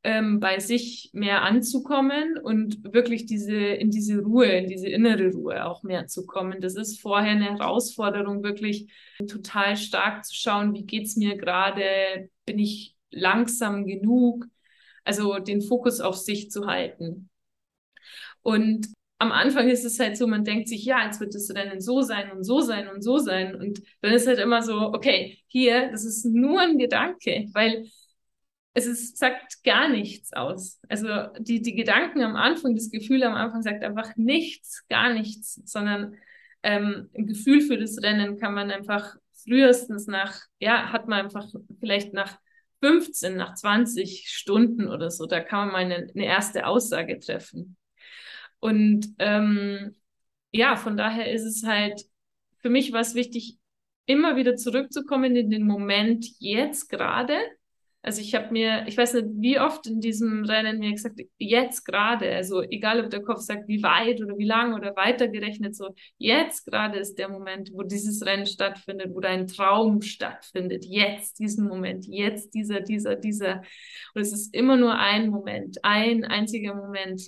ähm, 0.03 0.39
bei 0.39 0.59
sich 0.59 1.09
mehr 1.13 1.43
anzukommen 1.43 2.37
und 2.37 2.93
wirklich 2.93 3.25
diese, 3.25 3.55
in 3.55 3.89
diese 3.89 4.19
Ruhe, 4.19 4.47
in 4.47 4.67
diese 4.67 4.89
innere 4.89 5.31
Ruhe 5.31 5.65
auch 5.65 5.83
mehr 5.83 6.07
zu 6.07 6.25
kommen. 6.25 6.59
Das 6.59 6.75
ist 6.75 7.01
vorher 7.01 7.31
eine 7.31 7.57
Herausforderung, 7.57 8.43
wirklich 8.43 8.91
total 9.29 9.77
stark 9.77 10.25
zu 10.25 10.35
schauen, 10.35 10.73
wie 10.73 10.85
geht's 10.85 11.15
mir 11.15 11.37
gerade, 11.37 12.29
bin 12.45 12.59
ich 12.59 12.95
langsam 13.11 13.85
genug, 13.85 14.45
also 15.05 15.39
den 15.39 15.61
Fokus 15.61 16.01
auf 16.01 16.17
sich 16.17 16.51
zu 16.51 16.67
halten. 16.67 17.29
Und 18.41 18.87
am 19.19 19.31
Anfang 19.31 19.69
ist 19.69 19.85
es 19.85 19.99
halt 19.99 20.17
so, 20.17 20.27
man 20.27 20.43
denkt 20.43 20.67
sich, 20.67 20.83
ja, 20.83 21.05
jetzt 21.05 21.21
wird 21.21 21.33
das 21.33 21.49
Rennen 21.55 21.79
so 21.79 22.01
sein 22.01 22.29
und 22.31 22.43
so 22.43 22.59
sein 22.59 22.89
und 22.89 23.01
so 23.01 23.19
sein. 23.19 23.55
Und 23.55 23.81
dann 24.01 24.11
ist 24.13 24.27
halt 24.27 24.39
immer 24.39 24.61
so, 24.61 24.75
okay, 24.93 25.39
hier, 25.47 25.89
das 25.91 26.03
ist 26.03 26.25
nur 26.25 26.59
ein 26.59 26.77
Gedanke, 26.77 27.47
weil 27.53 27.85
es 28.73 28.85
ist, 28.85 29.17
sagt 29.17 29.63
gar 29.63 29.87
nichts 29.87 30.33
aus. 30.33 30.79
Also 30.89 31.07
die, 31.39 31.61
die 31.61 31.75
Gedanken 31.75 32.21
am 32.21 32.35
Anfang, 32.35 32.75
das 32.75 32.89
Gefühl 32.89 33.23
am 33.23 33.35
Anfang 33.35 33.61
sagt 33.61 33.83
einfach 33.83 34.15
nichts, 34.15 34.85
gar 34.89 35.13
nichts, 35.13 35.61
sondern 35.65 36.15
ähm, 36.63 37.09
ein 37.15 37.27
Gefühl 37.27 37.61
für 37.61 37.77
das 37.77 38.01
Rennen 38.01 38.39
kann 38.39 38.53
man 38.53 38.71
einfach 38.71 39.15
frühestens 39.43 40.07
nach, 40.07 40.39
ja, 40.59 40.91
hat 40.91 41.07
man 41.07 41.25
einfach 41.25 41.47
vielleicht 41.79 42.13
nach 42.13 42.39
15, 42.81 43.35
nach 43.35 43.53
20 43.53 44.29
Stunden 44.29 44.87
oder 44.87 45.11
so, 45.11 45.25
da 45.25 45.39
kann 45.39 45.67
man 45.67 45.71
mal 45.71 45.93
eine, 45.93 46.07
eine 46.13 46.25
erste 46.25 46.65
Aussage 46.65 47.19
treffen. 47.19 47.77
Und 48.59 49.07
ähm, 49.19 49.95
ja, 50.51 50.75
von 50.75 50.97
daher 50.97 51.31
ist 51.31 51.43
es 51.43 51.63
halt, 51.63 52.01
für 52.59 52.69
mich 52.69 52.91
war 52.91 53.01
es 53.01 53.15
wichtig, 53.15 53.57
immer 54.05 54.35
wieder 54.35 54.55
zurückzukommen 54.55 55.35
in 55.35 55.49
den 55.49 55.65
Moment 55.67 56.25
jetzt 56.39 56.89
gerade 56.89 57.37
also 58.03 58.19
ich 58.19 58.35
habe 58.35 58.51
mir, 58.51 58.85
ich 58.85 58.97
weiß 58.97 59.13
nicht, 59.13 59.27
wie 59.35 59.59
oft 59.61 59.87
in 59.87 60.01
diesem 60.01 60.43
Rennen 60.43 60.79
mir 60.79 60.91
gesagt, 60.91 61.21
jetzt 61.37 61.85
gerade, 61.85 62.35
also 62.35 62.61
egal 62.61 62.99
ob 63.01 63.09
der 63.09 63.21
Kopf 63.21 63.39
sagt, 63.39 63.69
wie 63.69 63.81
weit 63.81 64.21
oder 64.21 64.37
wie 64.37 64.45
lang 64.45 64.73
oder 64.73 64.93
weiter 64.97 65.29
gerechnet, 65.29 65.73
so 65.73 65.95
jetzt 66.17 66.65
gerade 66.65 66.99
ist 66.99 67.15
der 67.15 67.29
Moment, 67.29 67.71
wo 67.73 67.81
dieses 67.83 68.25
Rennen 68.25 68.45
stattfindet, 68.45 69.15
wo 69.15 69.21
dein 69.21 69.47
Traum 69.47 70.01
stattfindet, 70.01 70.83
jetzt 70.85 71.39
diesen 71.39 71.65
Moment, 71.65 72.05
jetzt 72.05 72.53
dieser, 72.53 72.81
dieser, 72.81 73.15
dieser. 73.15 73.61
Und 74.13 74.21
es 74.21 74.33
ist 74.33 74.53
immer 74.53 74.75
nur 74.75 74.99
ein 74.99 75.29
Moment, 75.29 75.77
ein 75.83 76.25
einziger 76.25 76.75
Moment. 76.75 77.21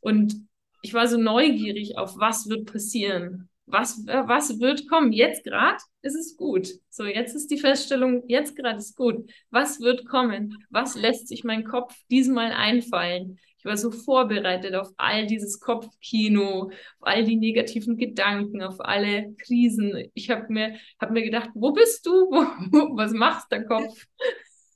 Und 0.00 0.34
ich 0.82 0.92
war 0.92 1.08
so 1.08 1.16
neugierig 1.16 1.96
auf, 1.96 2.18
was 2.18 2.50
wird 2.50 2.70
passieren 2.70 3.48
was, 3.72 4.06
äh, 4.06 4.22
was 4.26 4.60
wird 4.60 4.88
kommen? 4.88 5.12
Jetzt 5.12 5.44
gerade 5.44 5.78
ist 6.02 6.14
es 6.14 6.36
gut. 6.36 6.68
So, 6.90 7.04
jetzt 7.04 7.34
ist 7.34 7.50
die 7.50 7.58
Feststellung, 7.58 8.22
jetzt 8.28 8.54
gerade 8.54 8.78
ist 8.78 8.96
gut. 8.96 9.28
Was 9.50 9.80
wird 9.80 10.06
kommen? 10.06 10.64
Was 10.70 10.94
lässt 10.94 11.28
sich 11.28 11.42
mein 11.42 11.64
Kopf 11.64 11.94
diesmal 12.10 12.52
einfallen? 12.52 13.38
Ich 13.58 13.64
war 13.64 13.76
so 13.76 13.90
vorbereitet 13.90 14.74
auf 14.74 14.88
all 14.96 15.26
dieses 15.26 15.58
Kopfkino, 15.58 16.64
auf 16.64 16.72
all 17.00 17.24
die 17.24 17.36
negativen 17.36 17.96
Gedanken, 17.96 18.60
auf 18.60 18.80
alle 18.80 19.34
Krisen. 19.38 20.10
Ich 20.14 20.30
habe 20.30 20.52
mir, 20.52 20.76
hab 21.00 21.10
mir 21.10 21.22
gedacht, 21.22 21.50
wo 21.54 21.72
bist 21.72 22.04
du? 22.04 22.10
was 22.30 23.12
machst 23.12 23.50
der 23.50 23.64
Kopf? 23.64 24.06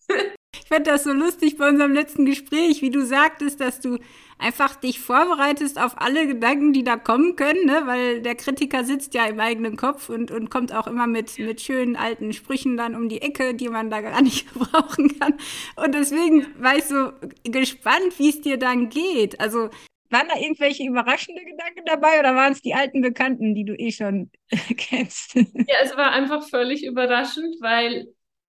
Ich 0.58 0.70
fand 0.70 0.88
das 0.88 1.04
so 1.04 1.12
lustig 1.12 1.58
bei 1.58 1.68
unserem 1.68 1.92
letzten 1.92 2.24
Gespräch, 2.24 2.82
wie 2.82 2.90
du 2.90 3.04
sagtest, 3.04 3.60
dass 3.60 3.78
du 3.78 3.98
einfach 4.38 4.76
dich 4.76 5.00
vorbereitest 5.00 5.80
auf 5.80 6.00
alle 6.00 6.26
Gedanken, 6.26 6.72
die 6.72 6.84
da 6.84 6.96
kommen 6.96 7.36
können, 7.36 7.66
ne? 7.66 7.82
weil 7.86 8.20
der 8.22 8.34
Kritiker 8.34 8.84
sitzt 8.84 9.14
ja 9.14 9.26
im 9.26 9.40
eigenen 9.40 9.76
Kopf 9.76 10.08
und, 10.08 10.30
und 10.30 10.50
kommt 10.50 10.74
auch 10.74 10.86
immer 10.86 11.06
mit, 11.06 11.38
mit 11.38 11.60
schönen 11.60 11.96
alten 11.96 12.32
Sprüchen 12.32 12.76
dann 12.76 12.94
um 12.94 13.08
die 13.08 13.22
Ecke, 13.22 13.54
die 13.54 13.68
man 13.68 13.90
da 13.90 14.00
gar 14.00 14.20
nicht 14.22 14.52
gebrauchen 14.52 15.18
kann. 15.18 15.34
Und 15.76 15.94
deswegen 15.94 16.46
war 16.58 16.76
ich 16.76 16.84
so 16.84 17.12
gespannt, 17.44 18.18
wie 18.18 18.28
es 18.28 18.40
dir 18.40 18.58
dann 18.58 18.88
geht. 18.88 19.40
Also 19.40 19.70
waren 20.10 20.28
da 20.28 20.38
irgendwelche 20.38 20.84
überraschende 20.84 21.42
Gedanken 21.42 21.82
dabei 21.84 22.20
oder 22.20 22.34
waren 22.34 22.52
es 22.52 22.62
die 22.62 22.74
alten 22.74 23.00
Bekannten, 23.00 23.54
die 23.54 23.64
du 23.64 23.74
eh 23.74 23.90
schon 23.90 24.30
kennst? 24.76 25.34
Ja, 25.34 25.76
es 25.82 25.96
war 25.96 26.12
einfach 26.12 26.48
völlig 26.48 26.84
überraschend, 26.84 27.56
weil 27.60 28.06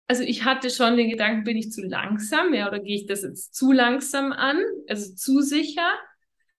also 0.08 0.24
ich 0.24 0.44
hatte 0.44 0.70
schon 0.70 0.98
den 0.98 1.10
Gedanken, 1.10 1.44
bin 1.44 1.58
ich 1.58 1.72
zu 1.72 1.82
langsam, 1.82 2.54
ja, 2.54 2.68
oder 2.68 2.80
gehe 2.80 2.96
ich 2.96 3.08
das 3.08 3.24
jetzt 3.24 3.56
zu 3.56 3.72
langsam 3.72 4.32
an, 4.32 4.62
also 4.88 5.14
zu 5.16 5.42
sicher. 5.42 5.90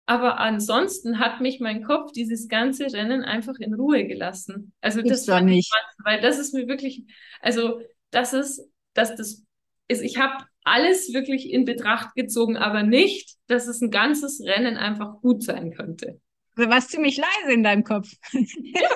Aber 0.09 0.39
ansonsten 0.39 1.19
hat 1.19 1.41
mich 1.41 1.59
mein 1.59 1.83
Kopf 1.83 2.13
dieses 2.13 2.49
ganze 2.49 2.85
Rennen 2.85 3.25
einfach 3.25 3.57
in 3.59 3.75
Ruhe 3.75 4.07
gelassen. 4.07 4.73
Also 4.81 5.03
das 5.03 5.25
doch 5.25 5.41
nicht, 5.41 5.73
weil 6.05 6.21
das 6.21 6.39
ist 6.39 6.55
mir 6.55 6.69
wirklich, 6.69 7.05
also 7.41 7.81
das 8.11 8.33
ist, 8.33 8.63
dass 8.95 9.17
das 9.17 9.45
ist, 9.89 10.03
ich 10.03 10.19
habe 10.19 10.45
alles 10.63 11.13
wirklich 11.13 11.51
in 11.51 11.65
Betracht 11.65 12.15
gezogen, 12.15 12.57
aber 12.57 12.83
nicht, 12.83 13.37
dass 13.47 13.67
es 13.69 13.81
ein 13.81 13.91
ganzes 13.91 14.41
Rennen 14.45 14.77
einfach 14.77 15.21
gut 15.21 15.43
sein 15.43 15.73
könnte. 15.73 16.21
Du 16.57 16.69
warst 16.69 16.91
ziemlich 16.91 17.17
leise 17.17 17.53
in 17.53 17.63
deinem 17.63 17.85
Kopf. 17.85 18.11
ja, 18.33 18.89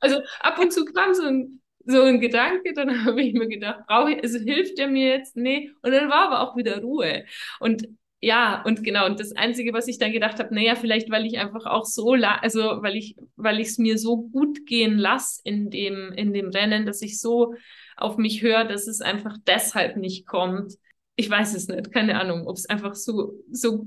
also 0.00 0.20
ab 0.40 0.58
und 0.58 0.72
zu 0.72 0.84
kam 0.84 1.14
so 1.14 1.24
ein 1.24 1.60
so 1.86 2.02
ein 2.02 2.20
Gedanke, 2.20 2.72
dann 2.74 2.88
habe 3.04 3.22
ich 3.22 3.34
mir 3.34 3.48
gedacht, 3.48 3.86
brauche 3.86 4.12
ich, 4.12 4.22
also 4.22 4.38
hilft 4.38 4.78
der 4.78 4.88
mir 4.88 5.08
jetzt? 5.08 5.36
Nee. 5.36 5.70
Und 5.82 5.92
dann 5.92 6.08
war 6.10 6.28
aber 6.28 6.40
auch 6.40 6.56
wieder 6.56 6.80
Ruhe. 6.80 7.24
Und 7.60 7.88
ja, 8.20 8.62
und 8.64 8.82
genau, 8.82 9.04
und 9.04 9.20
das 9.20 9.32
Einzige, 9.36 9.74
was 9.74 9.86
ich 9.86 9.98
dann 9.98 10.12
gedacht 10.12 10.38
habe, 10.38 10.54
naja, 10.54 10.76
vielleicht, 10.76 11.10
weil 11.10 11.26
ich 11.26 11.38
einfach 11.38 11.66
auch 11.66 11.84
so, 11.84 12.12
also 12.12 12.82
weil 12.82 12.96
ich, 12.96 13.16
weil 13.36 13.60
ich 13.60 13.68
es 13.68 13.78
mir 13.78 13.98
so 13.98 14.16
gut 14.16 14.64
gehen 14.64 14.96
lasse 14.96 15.42
in 15.44 15.68
dem, 15.70 16.10
in 16.12 16.32
dem 16.32 16.48
Rennen, 16.48 16.86
dass 16.86 17.02
ich 17.02 17.20
so 17.20 17.54
auf 17.96 18.16
mich 18.16 18.40
höre, 18.40 18.64
dass 18.64 18.86
es 18.86 19.02
einfach 19.02 19.36
deshalb 19.46 19.96
nicht 19.98 20.26
kommt. 20.26 20.72
Ich 21.16 21.28
weiß 21.28 21.54
es 21.54 21.68
nicht, 21.68 21.92
keine 21.92 22.18
Ahnung, 22.18 22.46
ob 22.46 22.56
es 22.56 22.66
einfach 22.66 22.94
so, 22.94 23.34
so 23.50 23.86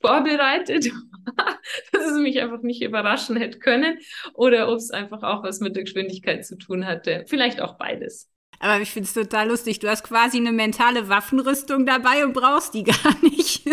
vorbereitet 0.00 0.90
dass 1.92 2.06
es 2.06 2.18
mich 2.18 2.40
einfach 2.40 2.62
nicht 2.62 2.82
überraschen 2.82 3.36
hätte 3.36 3.58
können 3.58 3.98
oder 4.34 4.68
ob 4.68 4.76
es 4.76 4.90
einfach 4.90 5.22
auch 5.22 5.42
was 5.42 5.60
mit 5.60 5.76
der 5.76 5.84
Geschwindigkeit 5.84 6.46
zu 6.46 6.56
tun 6.56 6.86
hatte. 6.86 7.24
Vielleicht 7.26 7.60
auch 7.60 7.76
beides. 7.78 8.30
Aber 8.58 8.80
ich 8.80 8.90
finde 8.90 9.06
es 9.06 9.12
total 9.12 9.48
lustig. 9.48 9.80
Du 9.80 9.88
hast 9.88 10.02
quasi 10.02 10.38
eine 10.38 10.52
mentale 10.52 11.08
Waffenrüstung 11.10 11.84
dabei 11.84 12.24
und 12.24 12.32
brauchst 12.32 12.72
die 12.74 12.84
gar 12.84 13.14
nicht. 13.22 13.68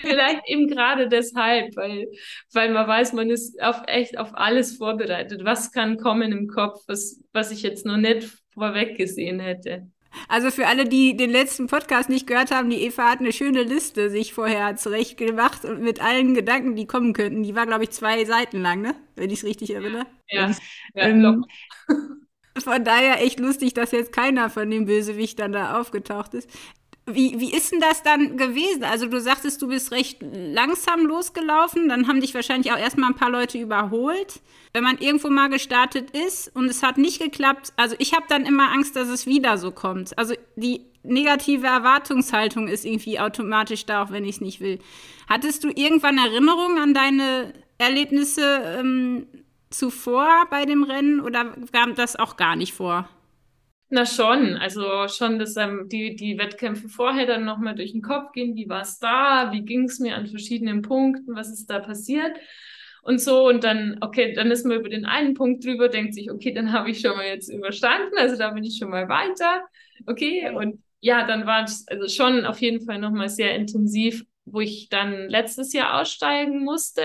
Vielleicht 0.00 0.42
eben 0.46 0.66
gerade 0.68 1.08
deshalb, 1.08 1.76
weil, 1.76 2.08
weil 2.52 2.72
man 2.72 2.88
weiß, 2.88 3.12
man 3.12 3.30
ist 3.30 3.62
auf 3.62 3.82
echt 3.86 4.18
auf 4.18 4.30
alles 4.34 4.76
vorbereitet. 4.76 5.44
Was 5.44 5.70
kann 5.70 5.98
kommen 5.98 6.32
im 6.32 6.48
Kopf, 6.48 6.80
was, 6.88 7.22
was 7.32 7.52
ich 7.52 7.62
jetzt 7.62 7.86
noch 7.86 7.96
nicht 7.96 8.28
vorweg 8.54 8.96
gesehen 8.96 9.38
hätte. 9.38 9.88
Also 10.28 10.50
für 10.50 10.66
alle, 10.66 10.86
die 10.86 11.16
den 11.16 11.30
letzten 11.30 11.66
Podcast 11.66 12.08
nicht 12.08 12.26
gehört 12.26 12.50
haben, 12.50 12.70
die 12.70 12.82
Eva 12.82 13.10
hat 13.10 13.20
eine 13.20 13.32
schöne 13.32 13.62
Liste 13.62 14.10
sich 14.10 14.32
vorher 14.32 14.76
zurecht 14.76 15.16
gemacht 15.16 15.64
und 15.64 15.80
mit 15.80 16.02
allen 16.02 16.34
Gedanken, 16.34 16.76
die 16.76 16.86
kommen 16.86 17.12
könnten. 17.12 17.42
Die 17.42 17.54
war, 17.54 17.66
glaube 17.66 17.84
ich, 17.84 17.90
zwei 17.90 18.24
Seiten 18.24 18.60
lang, 18.60 18.80
ne? 18.80 18.94
Wenn 19.16 19.30
ich 19.30 19.40
es 19.40 19.44
richtig 19.44 19.74
erinnere. 19.74 20.06
Ja, 20.28 20.50
ja 20.94 21.02
ähm, 21.02 21.44
Von 22.58 22.84
daher 22.84 23.22
echt 23.22 23.38
lustig, 23.38 23.74
dass 23.74 23.92
jetzt 23.92 24.12
keiner 24.12 24.50
von 24.50 24.70
den 24.70 24.86
Bösewichtern 24.86 25.52
da 25.52 25.80
aufgetaucht 25.80 26.34
ist. 26.34 26.50
Wie, 27.10 27.40
wie 27.40 27.52
ist 27.52 27.72
denn 27.72 27.80
das 27.80 28.02
dann 28.02 28.36
gewesen? 28.36 28.84
Also 28.84 29.06
du 29.06 29.20
sagtest, 29.20 29.62
du 29.62 29.68
bist 29.68 29.92
recht 29.92 30.18
langsam 30.20 31.06
losgelaufen, 31.06 31.88
dann 31.88 32.06
haben 32.08 32.20
dich 32.20 32.34
wahrscheinlich 32.34 32.72
auch 32.72 32.78
erstmal 32.78 33.10
ein 33.10 33.16
paar 33.16 33.30
Leute 33.30 33.58
überholt. 33.58 34.40
Wenn 34.72 34.84
man 34.84 34.98
irgendwo 34.98 35.30
mal 35.30 35.48
gestartet 35.48 36.10
ist 36.10 36.54
und 36.54 36.66
es 36.66 36.82
hat 36.82 36.98
nicht 36.98 37.20
geklappt, 37.20 37.72
also 37.76 37.96
ich 37.98 38.14
habe 38.14 38.26
dann 38.28 38.44
immer 38.44 38.70
Angst, 38.70 38.96
dass 38.96 39.08
es 39.08 39.26
wieder 39.26 39.56
so 39.58 39.70
kommt. 39.70 40.16
Also 40.18 40.34
die 40.56 40.82
negative 41.02 41.66
Erwartungshaltung 41.66 42.68
ist 42.68 42.84
irgendwie 42.84 43.18
automatisch 43.18 43.86
da, 43.86 44.02
auch 44.02 44.10
wenn 44.10 44.24
ich 44.24 44.36
es 44.36 44.40
nicht 44.40 44.60
will. 44.60 44.78
Hattest 45.28 45.64
du 45.64 45.68
irgendwann 45.68 46.18
Erinnerungen 46.18 46.78
an 46.78 46.94
deine 46.94 47.52
Erlebnisse 47.78 48.76
ähm, 48.78 49.26
zuvor 49.70 50.46
bei 50.50 50.64
dem 50.64 50.82
Rennen 50.82 51.20
oder 51.20 51.54
kam 51.72 51.94
das 51.94 52.16
auch 52.16 52.36
gar 52.36 52.56
nicht 52.56 52.74
vor? 52.74 53.08
Na 53.90 54.04
schon, 54.04 54.56
also 54.56 55.08
schon, 55.08 55.38
dass 55.38 55.56
ähm, 55.56 55.88
die, 55.88 56.14
die 56.14 56.36
Wettkämpfe 56.38 56.88
vorher 56.90 57.26
dann 57.26 57.44
nochmal 57.46 57.74
durch 57.74 57.92
den 57.92 58.02
Kopf 58.02 58.32
gehen, 58.32 58.54
wie 58.54 58.68
war 58.68 58.82
es 58.82 58.98
da, 58.98 59.50
wie 59.52 59.62
ging 59.62 59.84
es 59.84 59.98
mir 59.98 60.14
an 60.16 60.26
verschiedenen 60.26 60.82
Punkten, 60.82 61.34
was 61.34 61.48
ist 61.50 61.66
da 61.70 61.78
passiert. 61.80 62.36
und 63.02 63.20
so. 63.20 63.48
Und 63.48 63.64
dann, 63.64 63.98
okay, 64.02 64.34
dann 64.34 64.50
ist 64.50 64.66
man 64.66 64.78
über 64.78 64.88
den 64.90 65.06
einen 65.06 65.34
Punkt 65.34 65.64
drüber, 65.64 65.88
denkt 65.88 66.14
sich, 66.14 66.30
okay, 66.30 66.52
dann 66.52 66.72
habe 66.72 66.90
ich 66.90 67.00
schon 67.00 67.16
mal 67.16 67.26
jetzt 67.26 67.48
überstanden, 67.50 68.16
also 68.18 68.36
da 68.36 68.50
bin 68.52 68.64
ich 68.64 68.78
schon 68.78 68.90
mal 68.90 69.08
weiter. 69.08 69.62
Okay, 70.06 70.50
und 70.54 70.82
ja, 71.00 71.26
dann 71.26 71.46
war 71.46 71.64
es 71.64 71.86
also 71.88 72.08
schon 72.08 72.44
auf 72.46 72.60
jeden 72.60 72.84
Fall 72.86 72.98
nochmal 73.00 73.28
sehr 73.30 73.54
intensiv, 73.56 74.24
wo 74.46 74.60
ich 74.60 74.88
dann 74.90 75.28
letztes 75.30 75.72
Jahr 75.74 76.00
aussteigen 76.00 76.64
musste. 76.64 77.02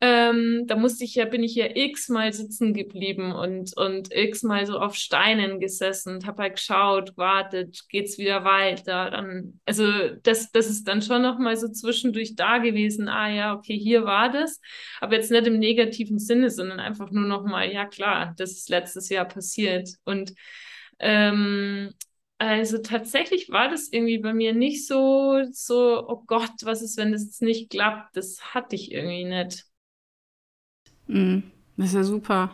Ähm, 0.00 0.64
da 0.66 0.76
musste 0.76 1.04
ich 1.04 1.14
ja, 1.14 1.24
bin 1.24 1.42
ich 1.42 1.54
ja 1.54 1.66
x-mal 1.74 2.30
sitzen 2.32 2.74
geblieben 2.74 3.32
und, 3.32 3.74
und 3.76 4.12
x-mal 4.12 4.66
so 4.66 4.78
auf 4.78 4.96
Steinen 4.96 5.60
gesessen 5.60 6.16
und 6.16 6.26
habe 6.26 6.42
halt 6.42 6.56
geschaut, 6.56 7.16
wartet, 7.16 7.88
geht's 7.88 8.18
wieder 8.18 8.44
weiter. 8.44 9.10
Dann, 9.10 9.60
also 9.64 9.86
das, 10.22 10.50
das 10.52 10.68
ist 10.68 10.86
dann 10.88 11.00
schon 11.00 11.22
nochmal 11.22 11.56
so 11.56 11.68
zwischendurch 11.68 12.34
da 12.34 12.58
gewesen. 12.58 13.08
Ah 13.08 13.30
ja, 13.30 13.54
okay, 13.54 13.78
hier 13.78 14.04
war 14.04 14.30
das. 14.30 14.60
Aber 15.00 15.14
jetzt 15.14 15.30
nicht 15.30 15.46
im 15.46 15.58
negativen 15.58 16.18
Sinne, 16.18 16.50
sondern 16.50 16.80
einfach 16.80 17.10
nur 17.10 17.26
nochmal, 17.26 17.72
ja 17.72 17.86
klar, 17.86 18.34
das 18.36 18.50
ist 18.52 18.68
letztes 18.68 19.08
Jahr 19.08 19.26
passiert. 19.26 19.88
Und 20.04 20.34
ähm, 20.98 21.94
also 22.38 22.78
tatsächlich 22.78 23.48
war 23.50 23.70
das 23.70 23.88
irgendwie 23.90 24.18
bei 24.18 24.34
mir 24.34 24.52
nicht 24.54 24.86
so, 24.86 25.44
so, 25.52 26.06
oh 26.08 26.22
Gott, 26.26 26.50
was 26.62 26.82
ist, 26.82 26.96
wenn 26.98 27.12
das 27.12 27.24
jetzt 27.24 27.42
nicht 27.42 27.70
klappt? 27.70 28.16
Das 28.16 28.52
hatte 28.54 28.74
ich 28.76 28.92
irgendwie 28.92 29.24
nicht. 29.24 29.64
Mm, 31.06 31.40
das 31.76 31.88
ist 31.88 31.94
ja 31.94 32.04
super. 32.04 32.50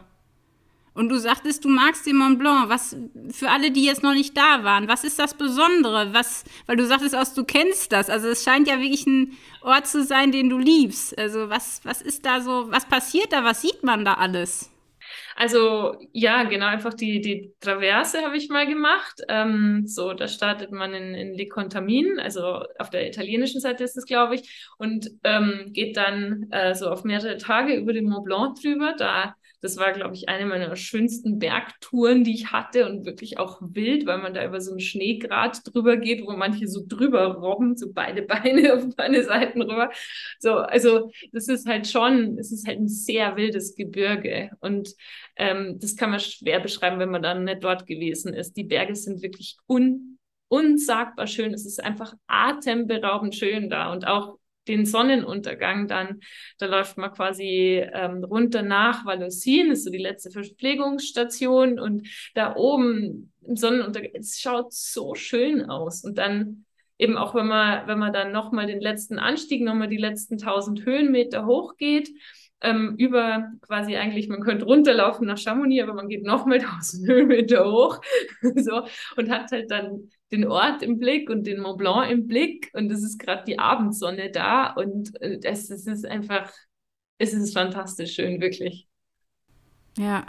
Und 0.92 1.08
du 1.08 1.18
sagtest, 1.18 1.64
du 1.64 1.68
magst 1.68 2.04
den 2.04 2.16
Mont 2.16 2.38
Blanc. 2.38 2.68
Was 2.68 2.96
für 3.30 3.48
alle, 3.48 3.70
die 3.70 3.84
jetzt 3.84 4.02
noch 4.02 4.12
nicht 4.12 4.36
da 4.36 4.64
waren, 4.64 4.88
was 4.88 5.04
ist 5.04 5.18
das 5.18 5.34
Besondere? 5.34 6.12
Was, 6.12 6.44
weil 6.66 6.76
du 6.76 6.86
sagtest 6.86 7.14
auch, 7.14 7.24
du 7.34 7.44
kennst 7.44 7.92
das. 7.92 8.10
Also 8.10 8.28
es 8.28 8.42
scheint 8.42 8.68
ja 8.68 8.80
wirklich 8.80 9.06
ein 9.06 9.36
Ort 9.62 9.86
zu 9.86 10.04
sein, 10.04 10.32
den 10.32 10.50
du 10.50 10.58
liebst. 10.58 11.16
Also 11.16 11.48
was, 11.48 11.80
was 11.84 12.02
ist 12.02 12.26
da 12.26 12.40
so, 12.40 12.70
was 12.70 12.86
passiert 12.86 13.32
da, 13.32 13.44
was 13.44 13.62
sieht 13.62 13.84
man 13.84 14.04
da 14.04 14.14
alles? 14.14 14.70
Also 15.36 15.96
ja, 16.12 16.44
genau, 16.44 16.66
einfach 16.66 16.94
die, 16.94 17.20
die 17.20 17.54
Traverse 17.60 18.22
habe 18.22 18.36
ich 18.36 18.48
mal 18.48 18.66
gemacht. 18.66 19.20
Ähm, 19.28 19.86
so, 19.86 20.12
da 20.12 20.28
startet 20.28 20.72
man 20.72 20.94
in, 20.94 21.14
in 21.14 21.34
Le 21.34 21.48
Contamin, 21.48 22.18
also 22.20 22.62
auf 22.78 22.90
der 22.90 23.06
italienischen 23.08 23.60
Seite 23.60 23.84
ist 23.84 23.96
es, 23.96 24.04
glaube 24.06 24.34
ich, 24.36 24.66
und 24.78 25.10
ähm, 25.24 25.70
geht 25.72 25.96
dann 25.96 26.48
äh, 26.50 26.74
so 26.74 26.88
auf 26.90 27.04
mehrere 27.04 27.36
Tage 27.38 27.74
über 27.74 27.92
den 27.92 28.08
Mont 28.08 28.24
Blanc 28.24 28.60
drüber. 28.60 28.94
Da 28.98 29.34
das 29.60 29.76
war, 29.76 29.92
glaube 29.92 30.14
ich, 30.14 30.28
eine 30.28 30.46
meiner 30.46 30.74
schönsten 30.76 31.38
Bergtouren, 31.38 32.24
die 32.24 32.34
ich 32.34 32.52
hatte 32.52 32.88
und 32.88 33.04
wirklich 33.04 33.38
auch 33.38 33.60
wild, 33.60 34.06
weil 34.06 34.18
man 34.18 34.34
da 34.34 34.44
über 34.44 34.60
so 34.60 34.70
einen 34.70 34.80
Schneegrat 34.80 35.60
drüber 35.64 35.96
geht, 35.96 36.26
wo 36.26 36.32
manche 36.32 36.66
so 36.66 36.82
drüber 36.86 37.34
robben, 37.34 37.76
so 37.76 37.92
beide 37.92 38.22
Beine 38.30 38.74
auf 38.74 38.84
beide 38.96 39.24
Seiten 39.24 39.62
rüber. 39.62 39.90
So, 40.38 40.54
also 40.54 41.10
das 41.32 41.48
ist 41.48 41.66
halt 41.66 41.86
schon, 41.86 42.38
es 42.38 42.52
ist 42.52 42.66
halt 42.66 42.78
ein 42.78 42.88
sehr 42.88 43.36
wildes 43.36 43.74
Gebirge 43.74 44.50
und 44.60 44.94
ähm, 45.36 45.78
das 45.80 45.96
kann 45.96 46.10
man 46.10 46.20
schwer 46.20 46.60
beschreiben, 46.60 46.98
wenn 46.98 47.10
man 47.10 47.22
dann 47.22 47.44
nicht 47.44 47.62
dort 47.62 47.86
gewesen 47.86 48.34
ist. 48.34 48.56
Die 48.56 48.64
Berge 48.64 48.96
sind 48.96 49.22
wirklich 49.22 49.56
un 49.68 50.18
unsagbar 50.50 51.28
schön. 51.28 51.54
Es 51.54 51.64
ist 51.64 51.82
einfach 51.82 52.12
atemberaubend 52.26 53.36
schön 53.36 53.70
da 53.70 53.92
und 53.92 54.06
auch 54.06 54.39
den 54.68 54.86
Sonnenuntergang 54.86 55.88
dann, 55.88 56.20
da 56.58 56.66
läuft 56.66 56.98
man 56.98 57.12
quasi 57.12 57.82
ähm, 57.92 58.24
runter 58.24 58.62
nach 58.62 59.04
Valosin, 59.04 59.72
ist 59.72 59.84
so 59.84 59.90
die 59.90 59.98
letzte 59.98 60.30
Verpflegungsstation 60.30 61.78
und 61.78 62.06
da 62.34 62.54
oben 62.56 63.32
im 63.46 63.56
Sonnenuntergang, 63.56 64.12
es 64.14 64.38
schaut 64.38 64.72
so 64.72 65.14
schön 65.14 65.68
aus. 65.68 66.04
Und 66.04 66.18
dann 66.18 66.66
eben 66.98 67.16
auch, 67.16 67.34
wenn 67.34 67.46
man, 67.46 67.86
wenn 67.88 67.98
man 67.98 68.12
dann 68.12 68.32
nochmal 68.32 68.66
den 68.66 68.80
letzten 68.80 69.18
Anstieg, 69.18 69.62
nochmal 69.62 69.88
die 69.88 69.96
letzten 69.96 70.34
1000 70.34 70.84
Höhenmeter 70.84 71.46
hochgeht, 71.46 72.10
ähm, 72.62 72.94
über 72.98 73.50
quasi 73.62 73.96
eigentlich, 73.96 74.28
man 74.28 74.40
könnte 74.40 74.64
runterlaufen 74.64 75.26
nach 75.26 75.38
Chamonix, 75.38 75.82
aber 75.82 75.94
man 75.94 76.08
geht 76.08 76.24
nochmal 76.24 76.58
1000 76.58 77.08
Höhenmeter 77.08 77.70
hoch 77.70 78.00
so, 78.56 78.84
und 79.16 79.30
hat 79.30 79.50
halt 79.50 79.70
dann 79.70 80.10
den 80.32 80.46
Ort 80.46 80.82
im 80.82 80.98
Blick 80.98 81.30
und 81.30 81.46
den 81.46 81.60
Mont 81.60 81.78
Blanc 81.78 82.10
im 82.10 82.26
Blick 82.26 82.70
und 82.74 82.90
es 82.90 83.02
ist 83.02 83.18
gerade 83.18 83.44
die 83.46 83.58
Abendsonne 83.58 84.30
da 84.30 84.72
und 84.72 85.12
es, 85.20 85.70
es 85.70 85.86
ist 85.86 86.06
einfach, 86.06 86.52
es 87.18 87.32
ist 87.32 87.52
fantastisch 87.54 88.14
schön, 88.14 88.40
wirklich. 88.40 88.86
Ja. 89.98 90.26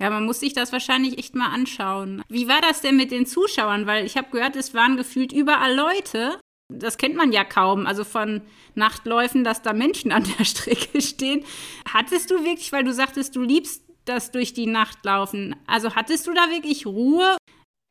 Ja, 0.00 0.10
man 0.10 0.24
muss 0.24 0.40
sich 0.40 0.52
das 0.52 0.72
wahrscheinlich 0.72 1.18
echt 1.18 1.36
mal 1.36 1.54
anschauen. 1.54 2.22
Wie 2.28 2.48
war 2.48 2.60
das 2.60 2.80
denn 2.80 2.96
mit 2.96 3.12
den 3.12 3.26
Zuschauern? 3.26 3.86
Weil 3.86 4.04
ich 4.04 4.16
habe 4.16 4.28
gehört, 4.30 4.56
es 4.56 4.74
waren 4.74 4.96
gefühlt 4.96 5.32
überall 5.32 5.74
Leute. 5.74 6.40
Das 6.72 6.98
kennt 6.98 7.14
man 7.14 7.32
ja 7.32 7.44
kaum, 7.44 7.86
also 7.86 8.04
von 8.04 8.42
Nachtläufen, 8.74 9.44
dass 9.44 9.62
da 9.62 9.72
Menschen 9.72 10.12
an 10.12 10.24
der 10.38 10.44
Strecke 10.44 11.00
stehen. 11.00 11.44
Hattest 11.92 12.30
du 12.30 12.44
wirklich, 12.44 12.72
weil 12.72 12.84
du 12.84 12.92
sagtest, 12.92 13.36
du 13.36 13.42
liebst 13.42 13.84
das 14.04 14.30
durch 14.30 14.52
die 14.52 14.66
Nacht 14.66 15.04
laufen, 15.04 15.56
also 15.66 15.94
hattest 15.94 16.26
du 16.26 16.34
da 16.34 16.50
wirklich 16.50 16.86
Ruhe 16.86 17.36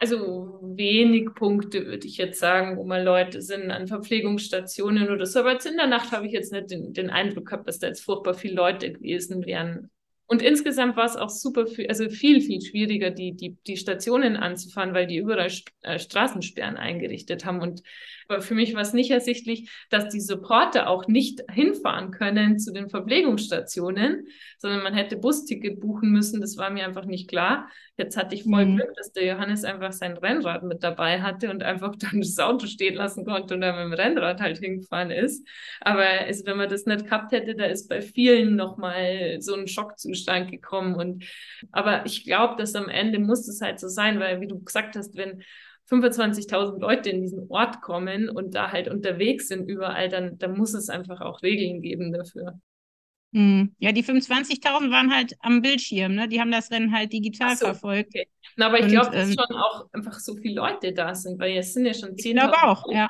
also 0.03 0.59
wenig 0.61 1.33
Punkte, 1.33 1.85
würde 1.85 2.05
ich 2.05 2.17
jetzt 2.17 2.37
sagen, 2.37 2.75
wo 2.75 2.83
mal 2.83 3.01
Leute 3.01 3.41
sind 3.41 3.71
an 3.71 3.87
Verpflegungsstationen 3.87 5.09
oder 5.09 5.25
so. 5.25 5.39
Aber 5.39 5.53
jetzt 5.53 5.65
in 5.65 5.77
der 5.77 5.87
Nacht 5.87 6.11
habe 6.11 6.27
ich 6.27 6.33
jetzt 6.33 6.51
nicht 6.51 6.71
den, 6.71 6.91
den 6.91 7.09
Eindruck 7.09 7.45
gehabt, 7.45 7.69
dass 7.69 7.79
da 7.79 7.87
jetzt 7.87 8.03
furchtbar 8.03 8.33
viele 8.33 8.55
Leute 8.55 8.91
gewesen 8.91 9.45
wären. 9.45 9.89
Und 10.25 10.41
insgesamt 10.41 10.97
war 10.97 11.05
es 11.05 11.15
auch 11.15 11.29
super 11.29 11.67
viel, 11.67 11.87
also 11.87 12.09
viel, 12.09 12.41
viel 12.41 12.61
schwieriger, 12.61 13.11
die, 13.11 13.33
die, 13.33 13.55
die 13.65 13.77
Stationen 13.77 14.35
anzufahren, 14.35 14.93
weil 14.93 15.07
die 15.07 15.17
überall 15.17 15.49
äh, 15.83 15.97
Straßensperren 15.97 16.75
eingerichtet 16.75 17.45
haben. 17.45 17.61
Und 17.61 17.81
aber 18.27 18.41
für 18.41 18.55
mich 18.55 18.73
war 18.73 18.81
es 18.81 18.93
nicht 18.93 19.11
ersichtlich, 19.11 19.69
dass 19.89 20.09
die 20.09 20.21
Supporter 20.21 20.89
auch 20.89 21.07
nicht 21.07 21.41
hinfahren 21.51 22.11
können 22.11 22.59
zu 22.59 22.71
den 22.73 22.89
Verpflegungsstationen, 22.89 24.27
sondern 24.57 24.83
man 24.83 24.93
hätte 24.93 25.17
Busticket 25.17 25.79
buchen 25.79 26.11
müssen. 26.11 26.41
Das 26.41 26.57
war 26.57 26.69
mir 26.69 26.85
einfach 26.85 27.05
nicht 27.05 27.29
klar. 27.29 27.69
Jetzt 27.97 28.17
hatte 28.17 28.35
ich 28.35 28.43
voll 28.43 28.65
mhm. 28.65 28.77
Glück, 28.77 28.93
dass 28.95 29.11
der 29.11 29.25
Johannes 29.25 29.63
einfach 29.63 29.91
sein 29.91 30.17
Rennrad 30.17 30.63
mit 30.63 30.83
dabei 30.83 31.21
hatte 31.21 31.49
und 31.49 31.63
einfach 31.63 31.95
dann 31.95 32.21
das 32.21 32.39
Auto 32.39 32.65
stehen 32.65 32.95
lassen 32.95 33.25
konnte 33.25 33.53
und 33.53 33.61
dann 33.61 33.75
mit 33.75 33.85
dem 33.85 33.93
Rennrad 33.93 34.41
halt 34.41 34.57
hingefahren 34.57 35.11
ist. 35.11 35.47
Aber 35.81 36.27
es, 36.27 36.45
wenn 36.45 36.57
man 36.57 36.69
das 36.69 36.85
nicht 36.85 37.05
gehabt 37.05 37.31
hätte, 37.31 37.55
da 37.55 37.65
ist 37.65 37.89
bei 37.89 38.01
vielen 38.01 38.55
nochmal 38.55 39.37
so 39.39 39.55
ein 39.55 39.67
Schockzustand 39.67 40.49
gekommen. 40.49 40.95
Und 40.95 41.25
aber 41.71 42.05
ich 42.05 42.23
glaube, 42.23 42.55
dass 42.57 42.75
am 42.75 42.89
Ende 42.89 43.19
muss 43.19 43.47
es 43.47 43.61
halt 43.61 43.79
so 43.79 43.87
sein, 43.87 44.19
weil 44.19 44.41
wie 44.41 44.47
du 44.47 44.63
gesagt 44.63 44.95
hast, 44.95 45.15
wenn 45.15 45.43
25.000 45.89 46.79
Leute 46.79 47.09
in 47.09 47.21
diesen 47.21 47.47
Ort 47.49 47.81
kommen 47.81 48.29
und 48.29 48.55
da 48.55 48.71
halt 48.71 48.87
unterwegs 48.87 49.47
sind 49.47 49.67
überall, 49.69 50.09
dann, 50.09 50.37
dann 50.37 50.57
muss 50.57 50.73
es 50.73 50.89
einfach 50.89 51.21
auch 51.21 51.41
Regeln 51.41 51.81
geben 51.81 52.11
dafür. 52.11 52.59
Hm. 53.33 53.75
Ja, 53.79 53.91
die 53.91 54.03
25.000 54.03 54.91
waren 54.91 55.13
halt 55.13 55.33
am 55.39 55.61
Bildschirm, 55.61 56.13
ne? 56.13 56.27
Die 56.27 56.39
haben 56.39 56.51
das 56.51 56.69
Rennen 56.71 56.93
halt 56.93 57.11
digital 57.11 57.57
so, 57.57 57.65
verfolgt. 57.65 58.09
Okay. 58.09 58.27
Na, 58.57 58.67
aber 58.67 58.79
ich 58.79 58.87
glaube, 58.87 59.11
dass 59.11 59.29
ähm, 59.29 59.35
schon 59.35 59.57
auch 59.57 59.87
einfach 59.91 60.19
so 60.19 60.35
viele 60.35 60.55
Leute 60.55 60.93
da 60.93 61.15
sind, 61.15 61.39
weil 61.39 61.57
es 61.57 61.73
sind 61.73 61.85
ja 61.85 61.93
schon 61.93 62.15
10.000 62.15 62.25
Ich 62.25 62.33
glaube 62.33 62.63
auch, 62.63 62.85
ja. 62.91 63.09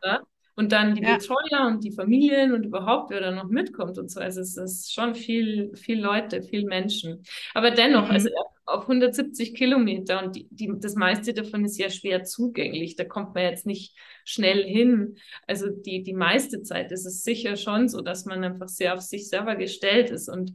Und 0.56 0.72
dann 0.72 0.94
die 0.94 1.02
ja. 1.02 1.18
Betreuer 1.18 1.68
und 1.68 1.84
die 1.84 1.92
Familien 1.92 2.54
und 2.54 2.64
überhaupt, 2.64 3.10
wer 3.10 3.22
da 3.22 3.32
noch 3.32 3.50
mitkommt 3.50 3.98
und 3.98 4.12
so. 4.12 4.20
Also 4.20 4.42
es 4.42 4.56
ist 4.56 4.94
schon 4.94 5.16
viel, 5.16 5.76
viel 5.76 6.00
Leute, 6.00 6.44
viel 6.44 6.66
Menschen. 6.66 7.24
Aber 7.56 7.72
dennoch, 7.72 8.06
mhm. 8.06 8.12
also 8.12 8.30
auf 8.66 8.84
170 8.84 9.56
Kilometer 9.56 10.24
und 10.24 10.36
die, 10.36 10.48
die, 10.52 10.72
das 10.78 10.96
meiste 10.96 11.34
davon 11.34 11.66
ist 11.66 11.78
ja 11.78 11.90
schwer 11.90 12.24
zugänglich. 12.24 12.96
Da 12.96 13.04
kommt 13.04 13.34
man 13.34 13.44
jetzt 13.44 13.66
nicht 13.66 13.98
schnell 14.26 14.64
hin. 14.64 15.18
Also 15.48 15.70
die, 15.70 16.04
die 16.04 16.14
meiste 16.14 16.62
Zeit 16.62 16.92
ist 16.92 17.06
es 17.06 17.24
sicher 17.24 17.56
schon 17.58 17.90
so, 17.90 18.02
dass 18.02 18.26
man 18.26 18.44
einfach 18.44 18.70
sehr 18.70 18.94
auf 18.94 19.02
sich 19.02 19.30
selber 19.30 19.56
gestellt 19.56 20.12
ist 20.12 20.30
und 20.30 20.54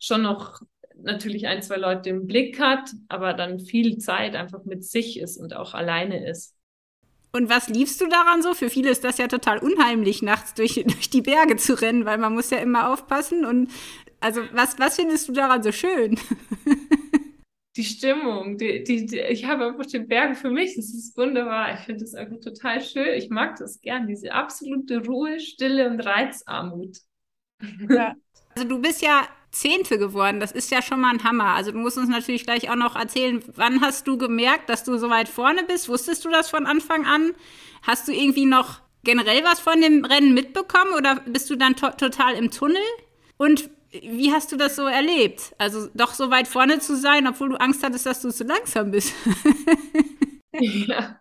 schon 0.00 0.22
noch 0.22 0.60
natürlich 1.02 1.46
ein, 1.46 1.62
zwei 1.62 1.76
Leute 1.76 2.10
im 2.10 2.26
Blick 2.26 2.58
hat, 2.58 2.90
aber 3.08 3.34
dann 3.34 3.60
viel 3.60 3.98
Zeit 3.98 4.34
einfach 4.34 4.64
mit 4.64 4.84
sich 4.84 5.20
ist 5.20 5.36
und 5.36 5.54
auch 5.54 5.74
alleine 5.74 6.26
ist. 6.26 6.55
Und 7.36 7.50
was 7.50 7.68
liebst 7.68 8.00
du 8.00 8.08
daran 8.08 8.40
so? 8.40 8.54
Für 8.54 8.70
viele 8.70 8.90
ist 8.90 9.04
das 9.04 9.18
ja 9.18 9.28
total 9.28 9.58
unheimlich, 9.58 10.22
nachts 10.22 10.54
durch, 10.54 10.74
durch 10.86 11.10
die 11.10 11.20
Berge 11.20 11.56
zu 11.56 11.78
rennen, 11.80 12.06
weil 12.06 12.16
man 12.16 12.32
muss 12.32 12.50
ja 12.50 12.58
immer 12.58 12.90
aufpassen. 12.90 13.44
Und 13.44 13.70
also 14.20 14.40
was, 14.52 14.78
was 14.78 14.96
findest 14.96 15.28
du 15.28 15.32
daran 15.32 15.62
so 15.62 15.70
schön? 15.70 16.18
die 17.76 17.84
Stimmung, 17.84 18.56
die, 18.56 18.82
die, 18.82 19.04
die, 19.04 19.20
ich 19.20 19.44
habe 19.44 19.66
einfach 19.66 19.84
den 19.84 20.08
Bergen 20.08 20.34
für 20.34 20.50
mich, 20.50 20.76
das 20.76 20.86
ist 20.86 21.14
wunderbar. 21.18 21.74
Ich 21.74 21.80
finde 21.80 22.00
das 22.00 22.14
einfach 22.14 22.40
total 22.40 22.80
schön. 22.80 23.12
Ich 23.18 23.28
mag 23.28 23.56
das 23.56 23.82
gern, 23.82 24.06
diese 24.06 24.32
absolute 24.32 25.04
Ruhe, 25.04 25.38
Stille 25.38 25.90
und 25.90 26.00
Reizarmut. 26.00 26.96
Ja. 27.90 28.14
Also 28.54 28.66
du 28.66 28.80
bist 28.80 29.02
ja 29.02 29.28
Zehnte 29.50 29.98
geworden. 29.98 30.40
Das 30.40 30.52
ist 30.52 30.70
ja 30.70 30.82
schon 30.82 31.00
mal 31.00 31.12
ein 31.12 31.24
Hammer. 31.24 31.54
Also 31.54 31.72
du 31.72 31.78
musst 31.78 31.98
uns 31.98 32.08
natürlich 32.08 32.44
gleich 32.44 32.70
auch 32.70 32.76
noch 32.76 32.96
erzählen, 32.96 33.42
wann 33.54 33.80
hast 33.80 34.06
du 34.06 34.18
gemerkt, 34.18 34.68
dass 34.68 34.84
du 34.84 34.98
so 34.98 35.10
weit 35.10 35.28
vorne 35.28 35.64
bist? 35.64 35.88
Wusstest 35.88 36.24
du 36.24 36.30
das 36.30 36.50
von 36.50 36.66
Anfang 36.66 37.06
an? 37.06 37.34
Hast 37.82 38.08
du 38.08 38.12
irgendwie 38.12 38.46
noch 38.46 38.80
generell 39.04 39.44
was 39.44 39.60
von 39.60 39.80
dem 39.80 40.04
Rennen 40.04 40.34
mitbekommen 40.34 40.92
oder 40.96 41.22
bist 41.26 41.48
du 41.48 41.56
dann 41.56 41.76
to 41.76 41.90
total 41.90 42.34
im 42.34 42.50
Tunnel? 42.50 42.82
Und 43.36 43.70
wie 43.90 44.32
hast 44.32 44.52
du 44.52 44.56
das 44.56 44.76
so 44.76 44.86
erlebt? 44.86 45.54
Also 45.58 45.88
doch 45.94 46.14
so 46.14 46.30
weit 46.30 46.48
vorne 46.48 46.80
zu 46.80 46.96
sein, 46.96 47.26
obwohl 47.26 47.50
du 47.50 47.56
Angst 47.56 47.82
hattest, 47.82 48.06
dass 48.06 48.22
du 48.22 48.30
zu 48.30 48.44
langsam 48.44 48.90
bist. 48.90 49.14
ja. 50.60 51.20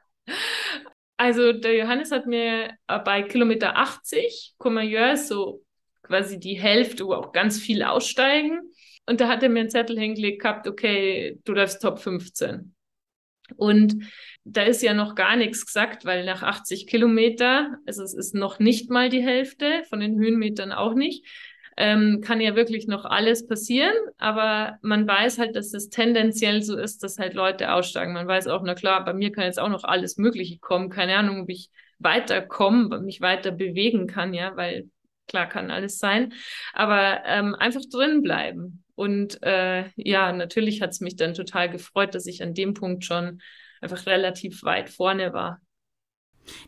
Also 1.18 1.54
der 1.54 1.76
Johannes 1.78 2.12
hat 2.12 2.26
mir 2.26 2.76
bei 2.88 3.22
Kilometer 3.24 3.78
80, 3.78 4.56
Courmayeur 4.58 5.16
so 5.16 5.65
quasi 6.06 6.40
die 6.40 6.56
Hälfte, 6.60 7.06
wo 7.06 7.14
auch 7.14 7.32
ganz 7.32 7.60
viel 7.60 7.84
aussteigen. 7.84 8.62
Und 9.06 9.22
da 9.22 9.28
hat 9.28 9.44
er 9.44 9.50
mir 9.50 9.62
einen 9.62 9.70
Zettel 9.70 10.00
hingelegt 10.00 10.42
gehabt, 10.42 10.68
okay, 10.68 11.40
du 11.46 11.54
darfst 11.54 11.82
Top 11.82 12.00
15. 12.00 12.76
Und 13.56 13.96
da 14.44 14.64
ist 14.64 14.82
ja 14.82 14.94
noch 14.94 15.16
gar 15.16 15.36
nichts 15.36 15.66
gesagt, 15.66 16.06
weil 16.06 16.26
nach 16.26 16.42
80 16.42 16.88
Kilometer, 16.88 17.78
also 17.86 18.04
es 18.04 18.14
ist 18.14 18.34
noch 18.34 18.60
nicht 18.60 18.90
mal 18.90 19.10
die 19.10 19.22
Hälfte, 19.22 19.84
von 19.90 20.00
den 20.00 20.18
Höhenmetern 20.18 20.72
auch 20.72 20.96
nicht, 20.96 21.26
ähm, 21.78 22.22
kann 22.22 22.40
ja 22.40 22.56
wirklich 22.56 22.88
noch 22.88 23.06
alles 23.06 23.48
passieren, 23.48 23.94
aber 24.18 24.78
man 24.82 25.08
weiß 25.08 25.40
halt, 25.40 25.56
dass 25.56 25.74
es 25.74 25.90
tendenziell 25.90 26.62
so 26.62 26.78
ist, 26.78 27.04
dass 27.04 27.20
halt 27.20 27.34
Leute 27.34 27.74
aussteigen. 27.74 28.14
Man 28.14 28.28
weiß 28.28 28.48
auch, 28.48 28.64
na 28.64 28.76
klar, 28.76 29.04
bei 29.04 29.14
mir 29.14 29.32
kann 29.32 29.44
jetzt 29.44 29.60
auch 29.60 29.70
noch 29.70 29.84
alles 29.84 30.18
Mögliche 30.18 30.58
kommen. 30.60 30.90
Keine 30.90 31.18
Ahnung, 31.18 31.42
ob 31.42 31.50
ich 31.50 31.70
weiterkomme, 32.00 33.02
mich 33.02 33.20
weiter 33.20 33.52
bewegen 33.52 34.08
kann, 34.08 34.34
ja, 34.34 34.56
weil 34.56 34.90
klar 35.28 35.48
kann 35.48 35.72
alles 35.72 36.00
sein, 36.00 36.34
aber 36.74 37.24
ähm, 37.26 37.56
einfach 37.56 37.82
drin 37.92 38.22
bleiben. 38.22 38.84
Und 38.96 39.42
äh, 39.44 39.90
ja, 39.96 40.32
natürlich 40.32 40.82
hat 40.82 40.92
es 40.92 41.02
mich 41.02 41.16
dann 41.16 41.34
total 41.34 41.70
gefreut, 41.70 42.16
dass 42.16 42.28
ich 42.28 42.42
an 42.42 42.54
dem 42.54 42.74
Punkt 42.74 43.04
schon 43.04 43.42
einfach 43.82 44.06
relativ 44.06 44.64
weit 44.64 44.90
vorne 44.90 45.34
war. 45.34 45.60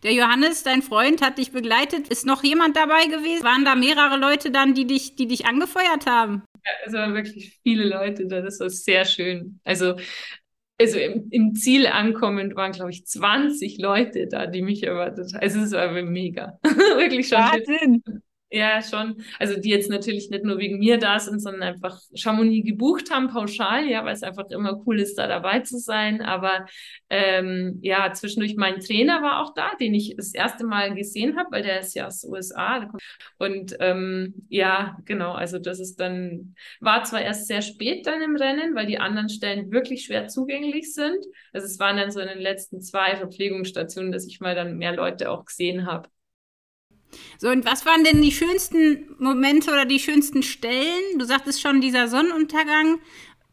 Der 0.04 0.14
Johannes, 0.14 0.64
dein 0.64 0.82
Freund, 0.82 1.22
hat 1.22 1.38
dich 1.38 1.52
begleitet. 1.52 2.08
Ist 2.08 2.26
noch 2.26 2.44
jemand 2.44 2.76
dabei 2.76 3.06
gewesen? 3.06 3.44
Waren 3.44 3.66
da 3.66 3.76
mehrere 3.76 4.18
Leute 4.18 4.52
dann, 4.52 4.74
die 4.74 4.86
dich, 4.86 5.16
die 5.16 5.28
dich 5.28 5.46
angefeuert 5.46 6.06
haben? 6.08 6.44
Ja, 6.66 6.72
es 6.86 6.94
waren 6.94 7.14
wirklich 7.14 7.60
viele 7.64 7.88
Leute 7.88 8.28
da. 8.28 8.42
Das 8.42 8.60
war 8.60 8.70
sehr 8.70 9.06
schön. 9.06 9.60
Also, 9.64 9.96
also 10.80 11.00
im, 11.00 11.28
im 11.32 11.56
Ziel 11.56 11.88
ankommend 11.88 12.56
waren, 12.56 12.72
glaube 12.72 12.92
ich, 12.92 13.06
20 13.06 13.78
Leute 13.78 14.28
da, 14.28 14.48
die 14.48 14.62
mich 14.62 14.84
erwartet 14.84 15.34
haben. 15.34 15.42
Also 15.42 15.60
es 15.60 15.72
war 15.72 15.92
mega. 15.92 16.60
wirklich 16.64 17.28
schon. 17.28 17.40
Wahnsinn. 17.40 18.04
Ja, 18.50 18.82
schon. 18.82 19.22
Also 19.40 19.60
die 19.60 19.70
jetzt 19.70 19.90
natürlich 19.90 20.30
nicht 20.30 20.46
nur 20.46 20.58
wegen 20.58 20.80
mir 20.80 20.98
da 20.98 21.20
sind, 21.20 21.42
sondern 21.42 21.64
einfach 21.64 22.00
Chamonix 22.16 22.66
gebucht 22.66 23.12
haben, 23.12 23.28
pauschal, 23.28 23.86
ja, 23.90 24.06
weil 24.06 24.14
es 24.14 24.24
einfach 24.24 24.50
immer 24.52 24.82
cool 24.86 25.02
ist, 25.02 25.18
da 25.18 25.28
dabei 25.28 25.60
zu 25.60 25.78
sein. 25.78 26.22
Aber 26.22 26.66
ähm, 27.10 27.80
ja, 27.82 28.14
zwischendurch 28.14 28.56
mein 28.56 28.80
Trainer 28.80 29.22
war 29.22 29.44
auch 29.44 29.54
da, 29.54 29.76
den 29.82 29.94
ich 29.94 30.16
das 30.16 30.34
erste 30.34 30.66
Mal 30.66 30.96
gesehen 30.96 31.36
habe, 31.38 31.52
weil 31.52 31.62
der 31.64 31.82
ist 31.82 31.94
ja 31.94 32.08
aus 32.08 32.22
den 32.22 32.32
USA. 32.32 32.90
Und 33.38 33.76
ähm, 33.82 34.34
ja, 34.48 34.98
genau, 35.04 35.34
also 35.34 35.60
das 35.60 35.82
ist 35.82 36.00
dann, 36.00 36.56
war 36.80 37.04
zwar 37.04 37.22
erst 37.22 37.48
sehr 37.48 37.62
spät 37.62 38.08
dann 38.08 38.22
im 38.22 38.38
Rennen, 38.38 38.76
weil 38.76 38.86
die 38.86 38.98
anderen 39.00 39.28
Stellen 39.28 39.72
wirklich 39.74 40.06
schwer 40.06 40.30
zugänglich 40.30 40.94
sind. 40.94 41.18
Also 41.52 41.68
es 41.68 41.80
waren 41.80 41.98
dann 41.98 42.12
so 42.12 42.22
in 42.22 42.30
den 42.30 42.40
letzten 42.40 42.80
zwei 42.80 43.18
Verpflegungsstationen, 43.18 44.14
dass 44.14 44.26
ich 44.26 44.40
mal 44.40 44.56
dann 44.56 44.78
mehr 44.78 44.96
Leute 44.96 45.32
auch 45.32 45.44
gesehen 45.44 45.86
habe. 45.86 46.08
So, 47.40 47.50
und 47.50 47.66
was 47.66 47.86
waren 47.86 48.04
denn 48.04 48.22
die 48.22 48.32
schönsten 48.32 49.16
Momente 49.20 49.72
oder 49.72 49.86
die 49.86 50.00
schönsten 50.00 50.44
Stellen? 50.44 51.18
Du 51.18 51.26
sagtest 51.26 51.62
schon, 51.62 51.82
dieser 51.82 52.08
Sonnenuntergang. 52.08 53.00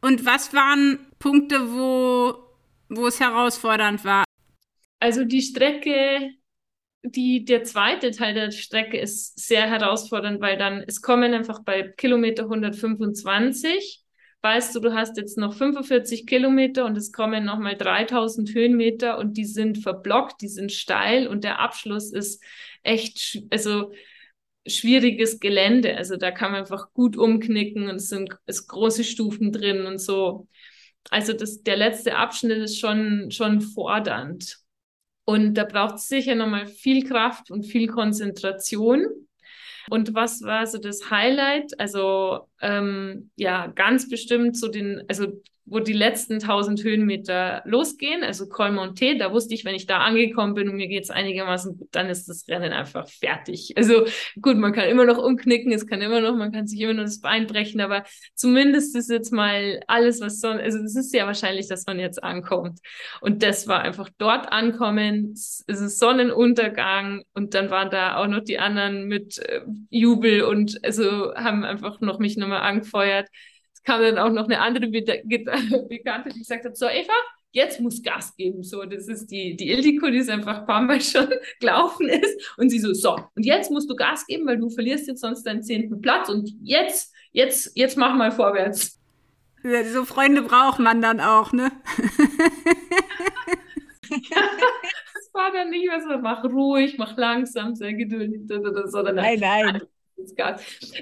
Und 0.01 0.27
was 0.27 0.53
waren 0.53 1.07
Punkte, 1.19 1.73
wo, 1.73 2.35
wo 2.89 3.07
es 3.07 3.21
herausfordernd 3.21 4.05
war? 4.05 4.25
Also 5.01 5.25
die 5.25 5.43
Strecke, 5.43 6.33
die, 7.03 7.45
der 7.45 7.65
zweite 7.65 8.11
Teil 8.11 8.35
der 8.35 8.51
Strecke 8.51 8.99
ist 8.99 9.39
sehr 9.39 9.69
herausfordernd, 9.69 10.41
weil 10.41 10.57
dann, 10.57 10.83
es 10.87 11.03
kommen 11.03 11.35
einfach 11.35 11.63
bei 11.63 11.83
Kilometer 11.83 12.45
125, 12.45 14.03
weißt 14.41 14.75
du, 14.75 14.81
du 14.81 14.95
hast 14.95 15.17
jetzt 15.17 15.39
noch 15.39 15.55
45 15.55 16.27
Kilometer 16.27 16.85
und 16.85 16.97
es 16.97 17.13
kommen 17.13 17.45
nochmal 17.45 17.77
3000 17.77 18.55
Höhenmeter 18.55 19.19
und 19.19 19.37
die 19.39 19.47
sind 19.47 19.79
verblockt, 19.79 20.43
die 20.43 20.49
sind 20.49 20.73
steil 20.73 21.27
und 21.27 21.45
der 21.45 21.61
Abschluss 21.61 22.13
ist 22.13 22.43
echt, 22.85 23.43
also 23.51 23.93
schwieriges 24.67 25.41
Gelände. 25.41 25.97
Also 25.97 26.17
da 26.17 26.31
kann 26.31 26.53
man 26.53 26.61
einfach 26.61 26.93
gut 26.93 27.17
umknicken 27.17 27.89
und 27.89 27.97
es 27.97 28.09
sind 28.09 28.37
es 28.47 28.67
große 28.67 29.05
Stufen 29.05 29.53
drin 29.53 29.87
und 29.87 29.99
so. 29.99 30.49
Also 31.11 31.33
das, 31.33 31.63
der 31.63 31.77
letzte 31.77 32.17
Abschnitt 32.17 32.59
ist 32.59 32.79
schon, 32.79 33.31
schon 33.31 33.61
fordernd. 33.61 34.59
Und 35.27 35.55
da 35.55 35.65
braucht 35.65 35.97
es 35.97 36.09
sicher 36.09 36.35
nochmal 36.35 36.67
viel 36.67 37.07
Kraft 37.07 37.51
und 37.51 37.65
viel 37.65 37.89
Konzentration. 37.89 39.07
Und 39.91 40.15
was 40.15 40.43
war 40.43 40.67
so 40.67 40.79
das 40.79 41.11
Highlight? 41.11 41.79
Also 41.79 42.49
ähm, 42.65 43.31
ja, 43.37 43.67
ganz 43.69 44.09
bestimmt 44.09 44.57
so 44.57 44.69
den, 44.69 45.05
also 45.07 45.27
wo 45.67 45.79
die 45.79 45.95
letzten 45.95 46.35
1000 46.35 46.85
Höhenmeter 46.85 47.63
losgehen, 47.65 48.23
also 48.23 48.49
Col 48.49 48.71
Monte, 48.71 49.17
da 49.17 49.33
wusste 49.33 49.55
ich, 49.55 49.65
wenn 49.65 49.75
ich 49.75 49.87
da 49.87 49.99
angekommen 49.99 50.55
bin 50.55 50.69
und 50.69 50.77
mir 50.77 50.89
geht 50.89 51.05
es 51.05 51.11
einigermaßen 51.11 51.79
gut, 51.79 51.89
dann 51.93 52.11
ist 52.11 52.29
das 52.29 52.47
Rennen 52.49 52.73
einfach 52.73 53.09
fertig. 53.09 53.73
Also 53.77 54.05
gut, 54.41 54.57
man 54.59 54.73
kann 54.73 54.89
immer 54.89 55.07
noch 55.07 55.17
umknicken, 55.17 55.73
es 55.73 55.87
kann 55.87 56.03
immer 56.03 56.21
noch, 56.21 56.37
man 56.37 56.53
kann 56.53 56.67
sich 56.67 56.81
immer 56.81 56.93
noch 56.93 57.05
das 57.05 57.21
Bein 57.21 57.47
brechen, 57.47 57.81
aber 57.81 58.05
zumindest 58.35 58.95
ist 58.95 59.09
jetzt 59.09 59.33
mal 59.33 59.81
alles, 59.87 60.21
was 60.21 60.41
sonst, 60.41 60.61
also 60.61 60.79
es 60.81 60.97
ist 60.97 61.15
ja 61.15 61.27
wahrscheinlich, 61.27 61.67
dass 61.67 61.87
man 61.87 61.99
jetzt 61.99 62.23
ankommt. 62.23 62.81
Und 63.23 63.43
das 63.43 63.67
war 63.67 63.81
einfach 63.81 64.11
dort 64.19 64.53
ankommen, 64.53 65.33
es 65.33 65.65
ist 65.67 65.99
Sonnenuntergang 65.99 67.23
und 67.33 67.55
dann 67.55 67.71
waren 67.71 67.89
da 67.89 68.17
auch 68.17 68.27
noch 68.27 68.45
die 68.45 68.59
anderen 68.59 69.07
mit 69.07 69.39
äh, 69.39 69.63
Jubel 69.89 70.43
und 70.43 70.79
also 70.85 71.35
haben 71.35 71.65
einfach 71.65 72.01
noch 72.01 72.19
mich 72.19 72.37
nochmal 72.37 72.54
angefeuert 72.61 73.29
kam 73.85 74.01
dann 74.01 74.19
auch 74.19 74.31
noch 74.31 74.45
eine 74.45 74.61
andere 74.61 74.89
Bekannte, 74.89 76.31
die 76.31 76.41
gesagt 76.41 76.65
hat, 76.65 76.77
so 76.77 76.87
Eva, 76.87 77.13
jetzt 77.53 77.81
muss 77.81 78.03
Gas 78.03 78.35
geben. 78.37 78.63
So, 78.63 78.85
das 78.85 79.07
ist 79.09 79.27
die, 79.31 79.57
die 79.57 79.71
Ildiko, 79.71 80.11
die 80.11 80.19
ist 80.19 80.31
einfach 80.31 80.61
ein 80.61 80.67
paar 80.67 80.83
Mal 80.83 81.01
schon 81.03 81.29
gelaufen 81.61 82.09
ist. 82.09 82.55
Und 82.57 82.71
sie 82.71 82.79
so, 82.79 82.93
so, 82.93 83.17
und 83.35 83.45
jetzt 83.45 83.71
musst 83.71 83.89
du 83.89 83.95
Gas 83.95 84.27
geben, 84.27 84.47
weil 84.47 84.59
du 84.59 84.71
verlierst 84.71 85.07
jetzt 85.07 85.21
sonst 85.21 85.45
deinen 85.45 85.63
zehnten 85.63 86.01
Platz. 86.01 86.29
Und 86.29 86.51
jetzt, 86.63 87.15
jetzt, 87.33 87.73
jetzt 87.77 87.97
mach 87.97 88.15
mal 88.17 88.33
vorwärts. 88.33 89.01
So 89.93 90.05
Freunde 90.05 90.43
braucht 90.43 90.79
man 90.79 91.01
dann 91.01 91.21
auch, 91.21 91.53
ne? 91.53 91.71
das 94.11 95.31
war 95.33 95.51
dann 95.53 95.71
nicht 95.71 95.87
mehr 95.87 96.03
so, 96.03 96.19
mach 96.19 96.45
ruhig, 96.45 96.99
mach 96.99 97.17
langsam, 97.17 97.75
sehr 97.75 97.95
geduldig, 97.95 98.43
sondern 98.47 99.15
nein, 99.15 99.39
nein. 99.41 99.81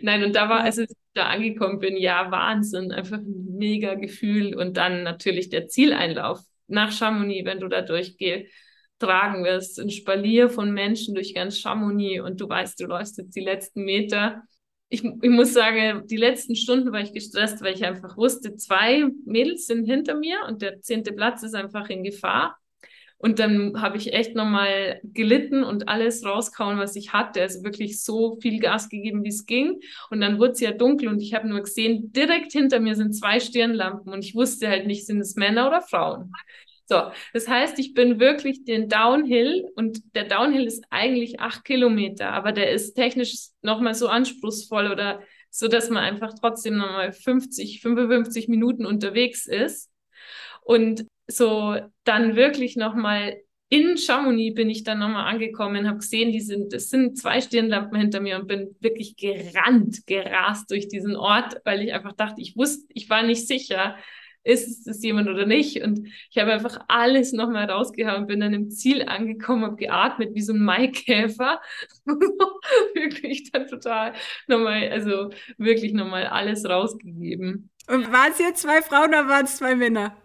Nein, 0.03 0.25
und 0.25 0.35
da 0.35 0.49
war, 0.49 0.61
als 0.61 0.79
ich 0.79 0.89
da 1.15 1.27
angekommen 1.27 1.79
bin, 1.79 1.97
ja, 1.97 2.31
Wahnsinn, 2.31 2.93
einfach 2.93 3.19
ein 3.19 3.57
mega 3.57 3.95
Gefühl. 3.95 4.55
Und 4.57 4.77
dann 4.77 5.03
natürlich 5.03 5.51
der 5.51 5.69
Zieleinlauf 5.69 6.41
nach 6.67 6.93
Chamonix, 6.93 7.45
wenn 7.45 7.61
du 7.61 7.69
da 7.69 7.83
durchgetragen 7.83 9.45
wirst, 9.45 9.79
ein 9.81 9.91
Spalier 9.91 10.49
von 10.49 10.73
Menschen 10.73 11.15
durch 11.15 11.35
ganz 11.35 11.59
Chamonix 11.59 12.23
und 12.23 12.41
du 12.41 12.49
weißt, 12.49 12.81
du 12.81 12.87
läufst 12.87 13.19
jetzt 13.19 13.37
die 13.37 13.41
letzten 13.41 13.85
Meter. 13.85 14.43
Ich, 14.89 15.05
ich 15.05 15.31
muss 15.31 15.53
sagen, 15.55 16.07
die 16.07 16.17
letzten 16.17 16.55
Stunden 16.57 16.93
war 16.93 17.01
ich 17.01 17.13
gestresst, 17.13 17.63
weil 17.63 17.75
ich 17.75 17.85
einfach 17.85 18.17
wusste, 18.17 18.57
zwei 18.57 19.05
Mädels 19.25 19.67
sind 19.67 19.85
hinter 19.87 20.15
mir 20.15 20.39
und 20.49 20.63
der 20.63 20.81
zehnte 20.81 21.13
Platz 21.13 21.43
ist 21.43 21.55
einfach 21.55 21.89
in 21.91 22.05
Gefahr. 22.05 22.57
Und 23.23 23.39
dann 23.39 23.81
habe 23.81 23.99
ich 23.99 24.13
echt 24.13 24.35
nochmal 24.35 25.01
gelitten 25.05 25.63
und 25.63 25.89
alles 25.89 26.25
rauskauen, 26.25 26.79
was 26.79 26.97
ich 26.97 27.13
hatte. 27.13 27.41
Also 27.41 27.63
wirklich 27.63 28.03
so 28.03 28.37
viel 28.43 28.59
Gas 28.59 28.89
gegeben, 28.89 29.23
wie 29.23 29.29
es 29.29 29.47
ging. 29.47 29.79
Und 30.11 30.21
dann 30.21 30.41
wurde 30.41 30.53
es 30.53 30.61
ja 30.61 30.73
dunkel 30.73 31.07
und 31.07 31.21
ich 31.21 31.33
habe 31.33 31.49
nur 31.49 31.63
gesehen, 31.63 32.13
direkt 32.13 32.51
hinter 32.51 32.81
mir 32.81 32.97
sind 32.97 33.13
zwei 33.13 33.39
Stirnlampen 33.39 34.13
und 34.13 34.25
ich 34.25 34.35
wusste 34.35 34.69
halt 34.69 34.89
nicht, 34.89 35.07
sind 35.07 35.21
es 35.21 35.37
Männer 35.37 35.69
oder 35.69 35.83
Frauen. 35.83 36.33
So, 36.87 37.01
das 37.33 37.47
heißt, 37.47 37.79
ich 37.79 37.95
bin 37.95 38.19
wirklich 38.19 38.65
den 38.65 38.89
Downhill 38.89 39.67
und 39.77 40.03
der 40.17 40.25
Downhill 40.25 40.67
ist 40.67 40.85
eigentlich 40.91 41.39
acht 41.39 41.65
Kilometer, 41.65 42.33
aber 42.33 42.51
der 42.51 42.73
ist 42.73 42.95
technisch 42.95 43.51
nochmal 43.63 43.95
so 43.95 44.09
anspruchsvoll 44.09 44.91
oder 44.91 45.23
so, 45.49 45.69
dass 45.69 45.91
man 45.91 46.03
einfach 46.03 46.35
trotzdem 46.41 46.77
nochmal 46.77 47.13
50, 47.13 47.83
55 47.83 48.49
Minuten 48.49 48.85
unterwegs 48.85 49.47
ist. 49.47 49.93
Und 50.63 51.07
so 51.37 51.77
dann 52.05 52.37
wirklich 52.37 52.77
nochmal 52.77 53.37
in 53.73 53.97
Chamonix 53.97 54.55
bin 54.55 54.69
ich 54.69 54.85
dann 54.85 54.99
nochmal 54.99 55.33
angekommen, 55.33 55.89
habe 55.89 56.01
gesehen, 56.01 56.31
die 56.31 56.43
sind, 56.43 56.75
es 56.75 56.91
sind 56.91 57.17
zwei 57.17 57.41
Stirnlampen 57.41 57.99
hinter 57.99 58.21
mir 58.21 58.37
und 58.37 58.47
bin 58.47 58.77
wirklich 58.81 59.17
gerannt, 59.17 60.07
gerast 60.07 60.71
durch 60.71 60.89
diesen 60.89 61.17
Ort, 61.17 61.57
weil 61.65 61.81
ich 61.81 61.95
einfach 61.95 62.13
dachte, 62.13 62.43
ich 62.43 62.55
wusste, 62.55 62.85
ich 62.93 63.09
war 63.09 63.23
nicht 63.23 63.49
sicher, 63.49 63.97
ist 64.45 64.87
es 64.87 65.03
jemand 65.03 65.29
oder 65.29 65.47
nicht. 65.47 65.83
Und 65.83 66.07
ich 66.31 66.39
habe 66.39 66.53
einfach 66.53 66.85
alles 66.89 67.33
nochmal 67.33 67.71
rausgehauen, 67.71 68.27
bin 68.27 68.41
dann 68.41 68.53
im 68.53 68.71
Ziel 68.71 69.05
angekommen, 69.05 69.65
habe 69.65 69.77
geatmet 69.77 70.35
wie 70.35 70.43
so 70.43 70.53
ein 70.53 70.63
Maikäfer. 70.63 71.61
wirklich 72.95 73.53
dann 73.53 73.67
total 73.69 74.13
nochmal, 74.49 74.91
also 74.91 75.31
wirklich 75.57 75.93
nochmal 75.93 76.27
alles 76.27 76.69
rausgegeben. 76.69 77.71
Und 77.89 78.13
waren 78.13 78.33
es 78.33 78.39
jetzt 78.39 78.63
zwei 78.63 78.83
Frauen 78.83 79.09
oder 79.09 79.29
waren 79.29 79.45
es 79.45 79.57
zwei 79.57 79.75
Männer? 79.75 80.17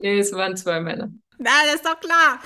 Nee, 0.00 0.18
es 0.18 0.32
waren 0.32 0.56
zwei 0.56 0.80
Männer. 0.80 1.10
Na, 1.38 1.50
das 1.64 1.76
ist 1.76 1.86
doch 1.86 1.98
klar. 2.00 2.40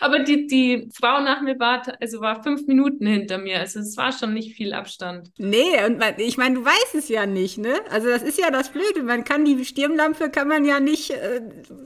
Aber 0.00 0.20
die, 0.20 0.46
die 0.46 0.88
Frau 0.92 1.20
nach 1.20 1.42
mir 1.42 1.58
war, 1.58 1.82
also 2.00 2.20
war 2.20 2.42
fünf 2.42 2.66
Minuten 2.66 3.06
hinter 3.06 3.38
mir. 3.38 3.58
Also 3.58 3.80
es 3.80 3.96
war 3.96 4.12
schon 4.12 4.34
nicht 4.34 4.54
viel 4.54 4.72
Abstand. 4.72 5.30
Nee, 5.38 5.84
und 5.86 5.98
man, 5.98 6.14
ich 6.18 6.36
meine, 6.36 6.56
du 6.56 6.64
weißt 6.64 6.94
es 6.94 7.08
ja 7.08 7.26
nicht, 7.26 7.58
ne? 7.58 7.74
Also 7.90 8.08
das 8.08 8.22
ist 8.22 8.38
ja 8.38 8.50
das 8.50 8.70
Blöde. 8.70 9.02
Man 9.02 9.24
kann 9.24 9.44
die 9.44 9.64
Stirnlampe 9.64 10.30
kann 10.30 10.48
man 10.48 10.64
ja 10.64 10.80
nicht, 10.80 11.10
äh, 11.10 11.42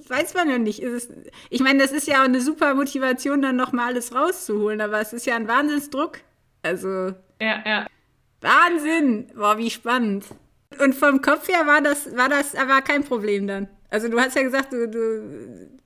weiß 0.09 0.35
man 0.35 0.49
ja 0.49 0.59
nicht. 0.59 0.81
Es, 0.81 1.09
ich 1.51 1.61
meine, 1.61 1.81
das 1.81 1.93
ist 1.93 2.07
ja 2.07 2.21
auch 2.21 2.25
eine 2.25 2.41
super 2.41 2.75
Motivation, 2.75 3.43
dann 3.43 3.57
nochmal 3.57 3.89
alles 3.89 4.15
rauszuholen, 4.15 4.81
aber 4.81 5.01
es 5.01 5.13
ist 5.13 5.27
ja 5.27 5.37
ein 5.37 5.49
Wahnsinnsdruck. 5.49 6.21
Also. 6.63 7.13
Ja, 7.41 7.63
ja. 7.67 7.87
Wahnsinn! 8.41 9.29
Boah, 9.35 9.59
wie 9.59 9.71
spannend. 9.71 10.25
Und 10.81 10.95
vom 10.95 11.21
Kopf 11.23 11.49
her 11.49 11.67
war 11.67 11.81
das, 11.81 12.17
war 12.17 12.29
das 12.29 12.55
aber 12.55 12.83
kein 12.83 13.05
Problem 13.05 13.47
dann. 13.47 13.69
Also 13.91 14.09
du 14.09 14.19
hast 14.21 14.37
ja 14.37 14.43
gesagt, 14.43 14.73
du, 14.73 14.89
du 14.89 15.81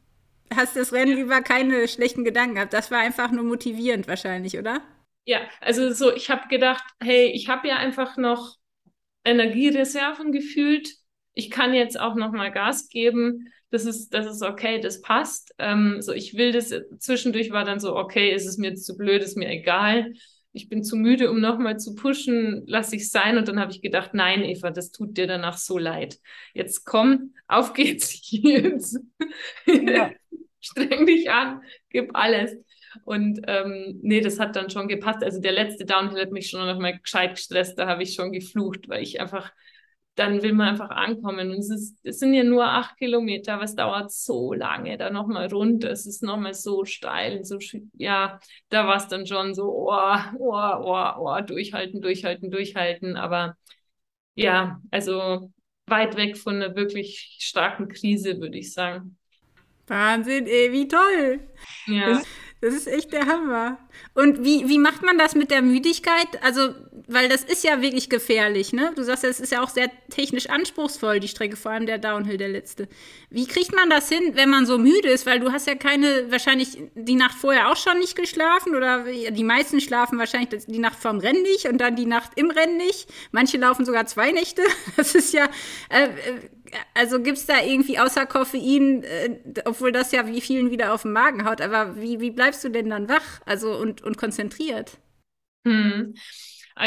hast 0.55 0.77
das 0.77 0.93
Rennen 0.93 1.19
über 1.19 1.43
keine 1.43 1.87
schlechten 1.89 2.25
Gedanken 2.25 2.55
gehabt. 2.57 2.73
Das 2.73 2.91
war 2.91 2.99
einfach 3.01 3.31
nur 3.31 3.45
motivierend 3.45 4.09
wahrscheinlich, 4.09 4.59
oder? 4.59 4.83
Ja, 5.25 5.41
also 5.61 5.93
so, 5.93 6.15
ich 6.15 6.31
habe 6.31 6.49
gedacht, 6.49 6.85
hey, 7.01 7.27
ich 7.27 7.49
habe 7.49 7.69
ja 7.69 7.77
einfach 7.77 8.17
noch 8.17 8.57
Energiereserven 9.25 10.33
gefühlt. 10.33 10.89
Ich 11.35 11.51
kann 11.51 11.75
jetzt 11.75 12.01
auch 12.01 12.15
noch 12.15 12.33
mal 12.33 12.51
Gas 12.51 12.89
geben. 12.89 13.53
Das 13.71 13.85
ist, 13.85 14.15
das 14.15 14.27
ist 14.27 14.43
okay, 14.43 14.81
das 14.81 15.03
passt. 15.03 15.55
Ähm, 15.59 16.01
so, 16.01 16.13
ich 16.13 16.35
will 16.35 16.53
das. 16.53 16.73
Zwischendurch 16.99 17.51
war 17.51 17.65
dann 17.65 17.81
so, 17.81 17.95
okay, 17.97 18.33
ist 18.33 18.47
es 18.47 18.57
mir 18.57 18.75
zu 18.75 18.97
blöd, 18.97 19.23
ist 19.23 19.37
mir 19.37 19.51
egal 19.51 20.15
ich 20.53 20.69
bin 20.69 20.83
zu 20.83 20.97
müde, 20.97 21.31
um 21.31 21.41
nochmal 21.41 21.79
zu 21.79 21.95
pushen, 21.95 22.65
lasse 22.67 22.97
ich 22.97 23.11
sein. 23.11 23.37
Und 23.37 23.49
dann 23.49 23.61
habe 23.61 23.73
ich 23.73 23.83
gedacht, 23.83 24.15
nein, 24.15 24.43
Eva, 24.43 24.71
das 24.71 24.91
tut 24.91 25.17
dir 25.17 25.27
danach 25.27 25.59
so 25.59 25.79
leid. 25.79 26.19
Jetzt 26.55 26.85
komm, 26.85 27.35
auf 27.47 27.73
geht's 27.75 28.19
jetzt. 28.31 28.99
Ja. 29.67 30.11
Streng 30.61 31.07
dich 31.07 31.31
an, 31.31 31.63
gib 31.91 32.17
alles. 32.17 32.57
Und 33.05 33.41
ähm, 33.47 34.01
nee, 34.03 34.21
das 34.21 34.41
hat 34.41 34.57
dann 34.57 34.71
schon 34.71 34.89
gepasst. 34.89 35.23
Also 35.23 35.41
der 35.41 35.53
letzte 35.53 35.85
Downhill 35.85 36.21
hat 36.23 36.33
mich 36.33 36.51
schon 36.51 36.67
noch 36.67 36.79
mal 36.79 36.99
gescheit 36.99 37.37
gestresst. 37.37 37.79
Da 37.79 37.87
habe 37.87 38.03
ich 38.03 38.15
schon 38.15 38.33
geflucht, 38.33 38.89
weil 38.89 39.03
ich 39.03 39.21
einfach 39.21 39.53
dann 40.19 40.43
will 40.43 40.53
man 40.53 40.69
einfach 40.69 40.91
ankommen. 40.91 41.51
Und 41.51 41.59
es, 41.59 41.71
ist, 41.71 41.99
es 42.03 42.19
sind 42.19 42.35
ja 42.35 42.43
nur 42.43 42.65
acht 42.65 42.97
Kilometer, 42.99 43.55
aber 43.55 43.65
es 43.65 43.77
dauert 43.77 44.11
so 44.11 44.53
lange, 44.53 44.99
da 44.99 45.11
nochmal 45.11 45.47
runter. 45.47 45.91
Es 45.91 46.07
ist 46.07 46.23
nochmal 46.23 46.55
so 46.55 46.85
steil. 46.85 47.45
So, 47.45 47.59
ja, 47.95 48.41
da 48.69 48.87
war 48.87 48.97
es 48.97 49.07
dann 49.09 49.27
schon 49.27 49.55
so, 49.55 49.65
oh, 49.65 50.17
oh, 50.39 50.73
oh, 50.83 51.13
oh, 51.19 51.41
durchhalten, 51.43 52.01
durchhalten, 52.01 52.51
durchhalten. 52.51 53.17
Aber 53.17 53.57
ja, 54.35 54.81
also 54.91 55.53
weit 55.87 56.17
weg 56.17 56.37
von 56.37 56.57
einer 56.57 56.75
wirklich 56.75 57.37
starken 57.41 57.89
Krise, 57.89 58.41
würde 58.41 58.59
ich 58.59 58.73
sagen. 58.73 59.17
Wahnsinn, 59.87 60.47
ey, 60.47 60.73
wie 60.73 60.89
toll. 60.89 61.41
Ja. 61.87 62.09
Das, 62.09 62.27
das 62.61 62.75
ist 62.75 62.87
echt 62.89 63.13
der 63.13 63.27
Hammer. 63.27 63.79
Und 64.15 64.43
wie, 64.43 64.69
wie 64.69 64.79
macht 64.79 65.03
man 65.03 65.17
das 65.17 65.35
mit 65.35 65.51
der 65.51 65.63
Müdigkeit? 65.63 66.27
Also, 66.43 66.75
weil 67.07 67.29
das 67.29 67.45
ist 67.45 67.63
ja 67.63 67.81
wirklich 67.81 68.11
gefährlich, 68.11 68.73
ne? 68.73 68.93
Du 68.97 69.05
sagst 69.05 69.23
ja, 69.23 69.29
es 69.29 69.39
ist 69.39 69.53
ja 69.53 69.63
auch 69.63 69.69
sehr 69.69 69.91
technisch 70.11 70.49
anspruchsvoll, 70.49 71.21
die 71.21 71.29
Strecke, 71.29 71.57
vor 71.57 71.71
allem 71.71 71.87
der 71.87 71.99
Downhill, 71.99 72.37
der 72.37 72.49
letzte. 72.49 72.89
Wie 73.31 73.47
kriegt 73.47 73.75
man 73.75 73.91
das 73.91 74.09
hin, 74.09 74.33
wenn 74.35 74.51
man 74.51 74.67
so 74.67 74.77
müde 74.77 75.09
ist? 75.09 75.25
Weil 75.25 75.39
du 75.39 75.53
hast 75.53 75.67
ja 75.67 75.77
keine, 75.77 76.31
wahrscheinlich 76.31 76.79
die 76.95 77.15
Nacht 77.15 77.37
vorher 77.39 77.71
auch 77.71 77.77
schon 77.77 77.99
nicht 77.99 78.17
geschlafen 78.17 78.75
oder 78.75 79.05
die 79.05 79.45
meisten 79.45 79.81
schlafen 79.81 80.19
wahrscheinlich 80.19 80.67
die 80.67 80.79
Nacht 80.79 80.99
vorm 80.99 81.19
Rennen 81.19 81.43
nicht 81.43 81.67
und 81.67 81.79
dann 81.79 81.95
die 81.95 82.07
Nacht 82.07 82.33
im 82.37 82.51
Rennen 82.51 82.77
nicht. 82.77 83.09
Manche 83.31 83.59
laufen 83.59 83.85
sogar 83.85 84.07
zwei 84.07 84.33
Nächte. 84.33 84.63
Das 84.97 85.15
ist 85.15 85.33
ja, 85.33 85.49
äh, 85.91 86.07
äh 86.07 86.09
also 86.95 87.21
gibt 87.21 87.39
es 87.39 87.47
da 87.47 87.63
irgendwie 87.63 87.99
außer 87.99 88.27
Koffein, 88.27 89.03
äh, 89.03 89.39
obwohl 89.65 89.93
das 89.93 90.13
ja 90.13 90.27
wie 90.27 90.41
vielen 90.41 90.71
wieder 90.71 90.93
auf 90.93 91.03
den 91.03 91.13
Magen 91.13 91.49
haut, 91.49 91.61
aber 91.61 91.97
wie, 91.97 92.21
wie 92.21 92.31
bleibst 92.31 92.65
du 92.65 92.69
denn 92.69 92.91
dann 92.91 93.09
wach 93.09 93.41
also 93.47 93.73
und, 93.89 94.03
und 94.03 94.17
konzentriert? 94.19 94.99
Hm. 95.67 96.15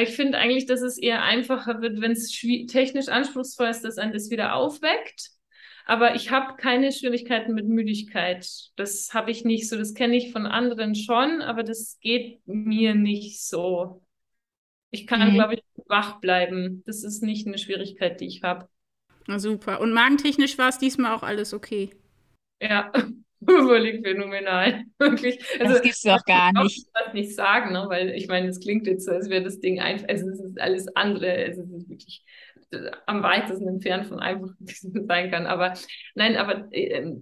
Ich 0.02 0.16
finde 0.16 0.38
eigentlich, 0.38 0.68
dass 0.68 0.82
es 0.82 0.98
eher 0.98 1.24
einfacher 1.24 1.82
wird, 1.82 2.00
wenn 2.00 2.12
es 2.12 2.32
technisch 2.68 3.10
anspruchsvoll 3.10 3.68
ist, 3.68 3.84
dass 3.84 3.98
ein 3.98 4.14
das 4.14 4.30
wieder 4.30 4.56
aufweckt. 4.56 5.32
Aber 5.86 6.16
ich 6.16 6.32
habe 6.32 6.56
keine 6.56 6.92
Schwierigkeiten 6.92 7.54
mit 7.54 7.68
Müdigkeit. 7.68 8.48
Das 8.78 9.14
habe 9.14 9.32
ich 9.32 9.44
nicht 9.44 9.68
so. 9.68 9.78
Das 9.78 9.94
kenne 9.94 10.16
ich 10.16 10.32
von 10.32 10.46
anderen 10.46 10.96
schon, 10.96 11.42
aber 11.42 11.64
das 11.64 11.98
geht 12.00 12.40
mir 12.46 12.96
nicht 12.96 13.44
so. 13.44 14.02
Ich 14.92 15.08
kann, 15.08 15.28
mhm. 15.28 15.34
glaube 15.34 15.56
ich, 15.56 15.64
wach 15.88 16.22
bleiben. 16.22 16.84
Das 16.86 17.04
ist 17.04 17.24
nicht 17.24 17.48
eine 17.48 17.58
Schwierigkeit, 17.58 18.22
die 18.22 18.28
ich 18.28 18.44
habe. 18.44 18.70
Na 19.28 19.40
super. 19.40 19.82
Und 19.82 19.92
magentechnisch 19.92 20.58
war 20.58 20.70
es 20.70 20.78
diesmal 20.78 21.14
auch 21.14 21.24
alles 21.24 21.54
okay. 21.54 21.90
Ja, 22.62 22.92
völlig 23.47 24.06
phänomenal. 24.06 24.84
Wirklich. 24.99 25.39
Also, 25.60 25.73
das 25.73 25.82
gibt's 25.82 26.01
doch 26.01 26.23
gar 26.25 26.51
nicht. 26.54 26.77
Ich 26.77 26.86
das 26.93 27.13
nicht 27.13 27.36
sagen, 27.36 27.73
ne? 27.73 27.86
weil 27.89 28.10
ich 28.12 28.27
meine, 28.27 28.47
es 28.47 28.60
klingt 28.60 28.88
jetzt 28.88 29.06
so, 29.06 29.12
als 29.12 29.30
wäre 29.30 29.43
das 29.43 29.60
Ding 29.60 29.80
einfach, 29.80 30.08
also 30.10 30.30
es 30.30 30.39
ist 30.39 30.60
alles 30.60 30.88
andere, 30.95 31.36
es 31.45 31.58
ist 31.58 31.89
wirklich 31.89 32.23
äh, 32.71 32.91
am 33.06 33.23
weitesten 33.23 33.67
entfernt 33.67 34.06
von 34.08 34.19
einfach 34.19 34.49
sein 34.60 35.32
kann. 35.32 35.47
Aber 35.47 35.73
nein, 36.15 36.38
aber 36.38 36.67
äh, 36.71 37.15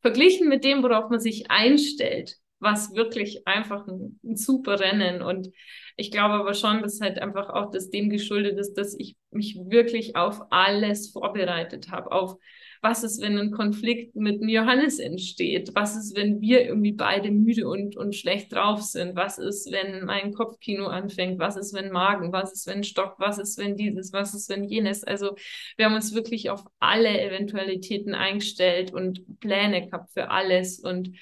verglichen 0.00 0.48
mit 0.48 0.64
dem, 0.64 0.82
worauf 0.82 1.10
man 1.10 1.20
sich 1.20 1.50
einstellt, 1.50 2.36
was 2.58 2.94
wirklich 2.94 3.46
einfach 3.46 3.86
ein, 3.86 4.20
ein 4.24 4.36
super 4.36 4.80
Rennen. 4.80 5.22
Und 5.22 5.50
ich 5.96 6.10
glaube 6.10 6.34
aber 6.34 6.54
schon, 6.54 6.82
dass 6.82 7.00
halt 7.00 7.18
einfach 7.18 7.50
auch 7.50 7.70
das 7.70 7.90
dem 7.90 8.08
geschuldet 8.08 8.58
ist, 8.58 8.74
dass 8.74 8.94
ich 8.98 9.16
mich 9.30 9.56
wirklich 9.56 10.16
auf 10.16 10.40
alles 10.50 11.10
vorbereitet 11.10 11.90
habe, 11.90 12.10
auf 12.10 12.36
was 12.82 13.04
ist, 13.04 13.22
wenn 13.22 13.38
ein 13.38 13.52
Konflikt 13.52 14.16
mit 14.16 14.40
dem 14.40 14.48
Johannes 14.48 14.98
entsteht? 14.98 15.70
Was 15.74 15.96
ist, 15.96 16.16
wenn 16.16 16.40
wir 16.40 16.64
irgendwie 16.64 16.92
beide 16.92 17.30
müde 17.30 17.68
und, 17.68 17.96
und 17.96 18.16
schlecht 18.16 18.52
drauf 18.52 18.82
sind? 18.82 19.14
Was 19.14 19.38
ist, 19.38 19.70
wenn 19.70 20.04
mein 20.04 20.34
Kopfkino 20.34 20.88
anfängt? 20.88 21.38
Was 21.38 21.56
ist, 21.56 21.72
wenn 21.74 21.92
Magen? 21.92 22.32
Was 22.32 22.52
ist, 22.52 22.66
wenn 22.66 22.82
Stock? 22.82 23.14
Was 23.18 23.38
ist, 23.38 23.56
wenn 23.56 23.76
dieses? 23.76 24.12
Was 24.12 24.34
ist, 24.34 24.48
wenn 24.48 24.64
jenes? 24.64 25.04
Also 25.04 25.36
wir 25.76 25.86
haben 25.86 25.94
uns 25.94 26.12
wirklich 26.12 26.50
auf 26.50 26.64
alle 26.80 27.20
Eventualitäten 27.20 28.16
eingestellt 28.16 28.92
und 28.92 29.38
Pläne 29.38 29.86
gehabt 29.86 30.10
für 30.10 30.30
alles 30.30 30.80
und 30.80 31.16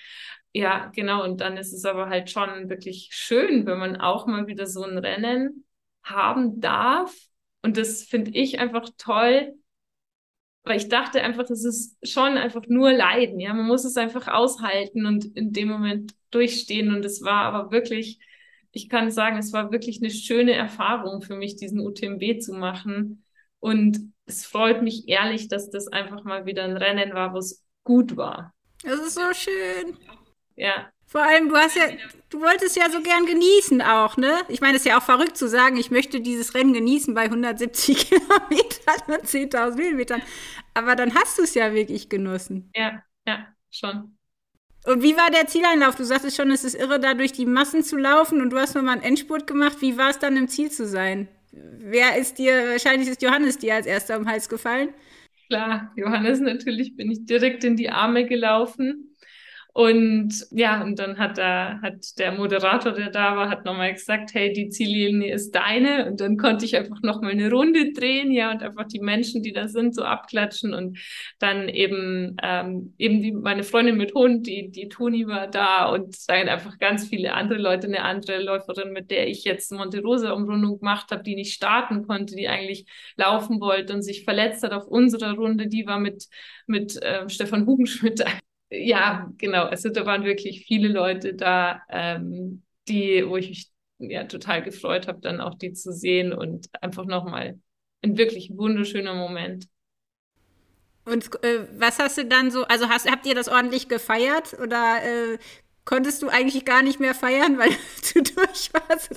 ja, 0.53 0.91
genau. 0.95 1.23
Und 1.25 1.43
dann 1.43 1.59
ist 1.59 1.73
es 1.73 1.85
aber 1.85 2.09
halt 2.09 2.31
schon 2.31 2.71
wirklich 2.71 3.11
schön, 3.13 3.67
wenn 3.67 3.79
man 3.79 3.97
auch 3.97 4.27
mal 4.27 4.47
wieder 4.47 4.67
so 4.67 4.83
ein 4.83 4.99
Rennen 4.99 5.65
haben 6.03 6.61
darf. 6.61 7.15
Und 7.63 7.77
das 7.77 8.03
finde 8.03 8.31
ich 8.33 8.59
einfach 8.59 8.89
toll, 8.97 9.55
weil 10.65 10.77
ich 10.77 10.89
dachte 10.89 11.23
einfach, 11.23 11.45
das 11.45 11.65
ist 11.65 11.97
schon 12.07 12.37
einfach 12.37 12.63
nur 12.69 12.93
Leiden. 12.93 13.41
Ja, 13.41 13.55
man 13.55 13.67
muss 13.67 13.85
es 13.85 13.97
einfach 13.97 14.29
aushalten 14.29 15.07
und 15.07 15.25
in 15.37 15.53
dem 15.53 15.69
Moment 15.69 16.15
durchstehen. 16.31 16.95
Und 16.95 17.05
es 17.05 17.23
war 17.23 17.45
aber 17.45 17.71
wirklich, 17.71 18.19
ich 18.73 18.89
kann 18.89 19.11
sagen, 19.11 19.39
es 19.39 19.53
war 19.53 19.73
wirklich 19.73 20.01
eine 20.03 20.11
schöne 20.11 20.53
Erfahrung 20.53 21.23
für 21.23 21.35
mich, 21.35 21.57
diesen 21.57 21.81
UTMB 21.81 22.41
zu 22.41 22.53
machen. 22.53 23.25
Und 23.59 23.99
es 24.27 24.45
freut 24.45 24.83
mich 24.83 25.09
ehrlich, 25.09 25.49
dass 25.49 25.71
das 25.71 25.89
einfach 25.89 26.25
mal 26.25 26.47
wieder 26.47 26.65
ein 26.65 26.77
Rennen 26.77 27.15
war, 27.15 27.33
wo 27.33 27.39
es 27.39 27.65
gut 27.85 28.17
war. 28.17 28.55
Das 28.83 29.01
ist 29.01 29.15
so 29.15 29.33
schön. 29.33 29.97
Ja. 30.57 30.91
Vor 31.11 31.23
allem, 31.23 31.49
du 31.49 31.57
hast 31.57 31.75
ja, 31.75 31.89
du 32.29 32.41
wolltest 32.41 32.77
ja 32.77 32.89
so 32.89 33.03
gern 33.03 33.27
genießen 33.27 33.83
auch, 33.83 34.17
ne? 34.17 34.33
Ich 34.47 34.61
meine, 34.61 34.77
es 34.77 34.83
ist 34.83 34.87
ja 34.87 34.97
auch 34.97 35.03
verrückt 35.03 35.37
zu 35.37 35.49
sagen, 35.49 35.77
ich 35.77 35.91
möchte 35.91 36.21
dieses 36.21 36.55
Rennen 36.55 36.73
genießen 36.73 37.15
bei 37.15 37.25
170 37.25 38.11
Kilometern 38.11 39.03
und 39.09 39.27
10.000 39.27 39.77
Höhenmetern. 39.77 40.23
Aber 40.73 40.95
dann 40.95 41.13
hast 41.17 41.37
du 41.37 41.43
es 41.43 41.55
ja 41.55 41.75
wirklich 41.75 42.09
genossen. 42.11 42.71
Ja, 42.77 43.03
ja, 43.27 43.49
schon. 43.73 44.17
Und 44.87 45.03
wie 45.03 45.17
war 45.17 45.33
der 45.33 45.49
Zieleinlauf? 45.49 45.97
Du 45.97 46.05
sagtest 46.05 46.37
schon, 46.37 46.53
es 46.53 46.63
ist 46.63 46.77
irre, 46.77 47.01
da 47.01 47.15
durch 47.15 47.33
die 47.33 47.45
Massen 47.45 47.83
zu 47.83 47.97
laufen 47.97 48.41
und 48.41 48.51
du 48.51 48.59
hast 48.59 48.77
nochmal 48.77 48.95
einen 48.95 49.03
Endspurt 49.03 49.49
gemacht. 49.49 49.79
Wie 49.81 49.99
war 49.99 50.11
es 50.11 50.21
dann 50.21 50.37
im 50.37 50.47
Ziel 50.47 50.71
zu 50.71 50.87
sein? 50.87 51.27
Wer 51.51 52.19
ist 52.19 52.39
dir, 52.39 52.71
wahrscheinlich 52.71 53.09
ist 53.09 53.21
Johannes 53.21 53.59
dir 53.59 53.75
als 53.75 53.87
erster 53.87 54.17
um 54.17 54.23
den 54.23 54.31
Hals 54.31 54.49
gefallen? 54.49 54.91
Klar, 55.49 55.93
Johannes 55.97 56.39
natürlich 56.39 56.95
bin 56.95 57.11
ich 57.11 57.27
direkt 57.27 57.65
in 57.65 57.75
die 57.75 57.91
Arme 57.91 58.27
gelaufen. 58.27 59.10
Und 59.73 60.47
ja, 60.51 60.83
und 60.83 60.99
dann 60.99 61.19
hat 61.19 61.39
da, 61.39 61.81
hat 61.81 62.19
der 62.19 62.33
Moderator, 62.33 62.93
der 62.93 63.11
da 63.11 63.37
war, 63.37 63.49
hat 63.49 63.65
nochmal 63.65 63.93
gesagt, 63.93 64.35
hey, 64.35 64.53
die 64.53 64.69
Ziellinie 64.69 65.33
ist 65.33 65.53
deine. 65.53 66.07
Und 66.07 66.21
dann 66.21 66.37
konnte 66.37 66.65
ich 66.65 66.77
einfach 66.77 67.01
nochmal 67.03 67.33
eine 67.33 67.51
Runde 67.51 67.93
drehen, 67.93 68.33
ja, 68.33 68.51
und 68.51 68.63
einfach 68.63 68.87
die 68.87 69.01
Menschen, 69.01 69.43
die 69.43 69.53
da 69.53 69.69
sind, 69.69 69.95
so 69.95 70.03
abklatschen. 70.03 70.75
Und 70.75 70.99
dann 71.39 71.69
eben, 71.69 72.37
ähm, 72.43 72.95
eben 72.99 73.21
die, 73.21 73.33
meine 73.33 73.63
Freundin 73.63 73.97
mit 73.97 74.15
Hund, 74.15 74.47
die, 74.47 74.71
die 74.71 74.89
Toni 74.89 75.27
war 75.27 75.47
da 75.47 75.87
und 75.87 76.17
dann 76.29 76.49
einfach 76.49 76.79
ganz 76.79 77.09
viele 77.09 77.35
andere 77.35 77.59
Leute, 77.61 77.87
eine 77.87 78.03
andere 78.03 78.43
Läuferin, 78.43 78.93
mit 78.93 79.11
der 79.11 79.29
ich 79.29 79.45
jetzt 79.45 79.71
Monte 79.73 80.03
Rosa 80.03 80.33
Umrundung 80.33 80.79
gemacht 80.79 81.11
habe, 81.13 81.23
die 81.23 81.37
nicht 81.37 81.55
starten 81.55 82.07
konnte, 82.07 82.35
die 82.35 82.49
eigentlich 82.49 82.87
laufen 83.17 83.61
wollte 83.61 83.95
und 83.95 84.03
sich 84.03 84.25
verletzt 84.25 84.63
hat 84.65 84.73
auf 84.73 84.87
unserer 84.87 85.35
Runde, 85.35 85.69
die 85.69 85.87
war 85.87 86.01
mit, 86.01 86.27
mit 86.67 87.01
äh, 87.03 87.29
Stefan 87.29 87.67
Hugenschmidt 87.67 88.25
ja, 88.71 89.31
genau. 89.39 89.65
Also 89.65 89.89
da 89.91 90.07
waren 90.07 90.25
wirklich 90.25 90.65
viele 90.67 90.89
Leute 90.89 91.35
da, 91.35 91.83
ähm, 91.89 92.63
die, 92.89 93.25
wo 93.27 93.37
ich 93.37 93.49
mich 93.51 93.73
ja 93.99 94.25
total 94.25 94.63
gefreut 94.63 95.09
habe, 95.09 95.21
dann 95.21 95.41
auch 95.41 95.55
die 95.57 95.73
zu 95.73 95.93
sehen 95.93 96.33
und 96.33 96.69
einfach 96.83 97.05
nochmal 97.05 97.61
ein 98.03 98.17
wirklich 98.17 98.51
wunderschöner 98.57 99.15
Moment. 99.15 99.67
Und 101.05 101.43
äh, 101.45 101.67
was 101.79 101.99
hast 101.99 102.19
du 102.19 102.25
dann 102.27 102.51
so, 102.51 102.65
also 102.65 102.89
hast, 102.89 103.11
habt 103.11 103.27
ihr 103.27 103.35
das 103.35 103.49
ordentlich 103.49 103.89
gefeiert 103.89 104.55
oder 104.63 105.03
äh, 105.03 105.39
konntest 105.85 106.23
du 106.23 106.29
eigentlich 106.29 106.65
gar 106.65 106.83
nicht 106.83 107.01
mehr 107.01 107.15
feiern, 107.15 107.59
weil 107.59 107.71
du 108.15 108.23
durch 108.23 108.71
warst? 108.73 109.11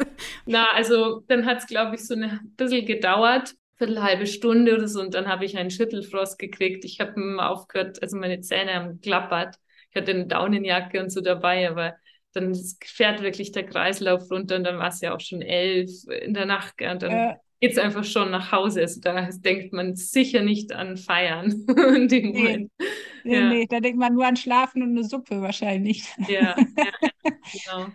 Na, 0.46 0.72
also 0.74 1.22
dann 1.28 1.46
hat 1.46 1.60
es, 1.60 1.68
glaube 1.68 1.96
ich, 1.96 2.06
so 2.06 2.16
ein 2.16 2.54
bisschen 2.58 2.86
gedauert, 2.86 3.56
halbe 3.80 4.28
Stunde 4.28 4.76
oder 4.76 4.88
so 4.88 5.02
und 5.02 5.14
dann 5.14 5.28
habe 5.28 5.46
ich 5.46 5.58
einen 5.58 5.70
Schüttelfrost 5.70 6.40
gekriegt. 6.40 6.86
Ich 6.86 7.00
habe 7.00 7.14
aufgehört, 7.40 8.02
also 8.02 8.18
meine 8.18 8.42
Zähne 8.42 8.74
haben 8.74 9.02
geklappert. 9.02 9.56
Ich 9.90 9.96
hatte 9.96 10.12
eine 10.12 10.28
Daunenjacke 10.28 11.02
und 11.02 11.12
so 11.12 11.22
dabei, 11.22 11.70
aber 11.70 11.96
dann 12.34 12.56
fährt 12.84 13.22
wirklich 13.22 13.52
der 13.52 13.66
Kreislauf 13.66 14.30
runter 14.32 14.56
und 14.56 14.64
dann 14.64 14.80
war 14.80 14.90
es 14.90 15.02
ja 15.02 15.14
auch 15.14 15.20
schon 15.20 15.42
elf 15.42 15.92
in 16.22 16.34
der 16.34 16.46
Nacht. 16.46 16.82
Und 16.82 17.04
dann 17.04 17.12
äh. 17.12 17.36
geht 17.62 17.74
es 17.74 17.78
einfach 17.78 18.04
schon 18.04 18.32
nach 18.32 18.52
Hause. 18.52 18.82
Also 18.82 19.02
da 19.02 19.30
denkt 19.32 19.72
man 19.74 19.96
sicher 19.96 20.42
nicht 20.42 20.74
an 20.74 20.98
Feiern 20.98 21.66
in 21.96 22.08
dem 22.08 22.32
nee. 22.32 22.42
Moment. 22.42 22.72
Nee, 23.24 23.36
ja. 23.36 23.50
nee, 23.50 23.68
da 23.70 23.80
denkt 23.80 24.00
man 24.00 24.14
nur 24.14 24.26
an 24.26 24.36
Schlafen 24.36 24.82
und 24.82 24.90
eine 24.90 25.04
Suppe 25.04 25.42
wahrscheinlich. 25.42 26.04
Ja, 26.28 26.56
ja 26.58 27.10
genau. 27.52 27.88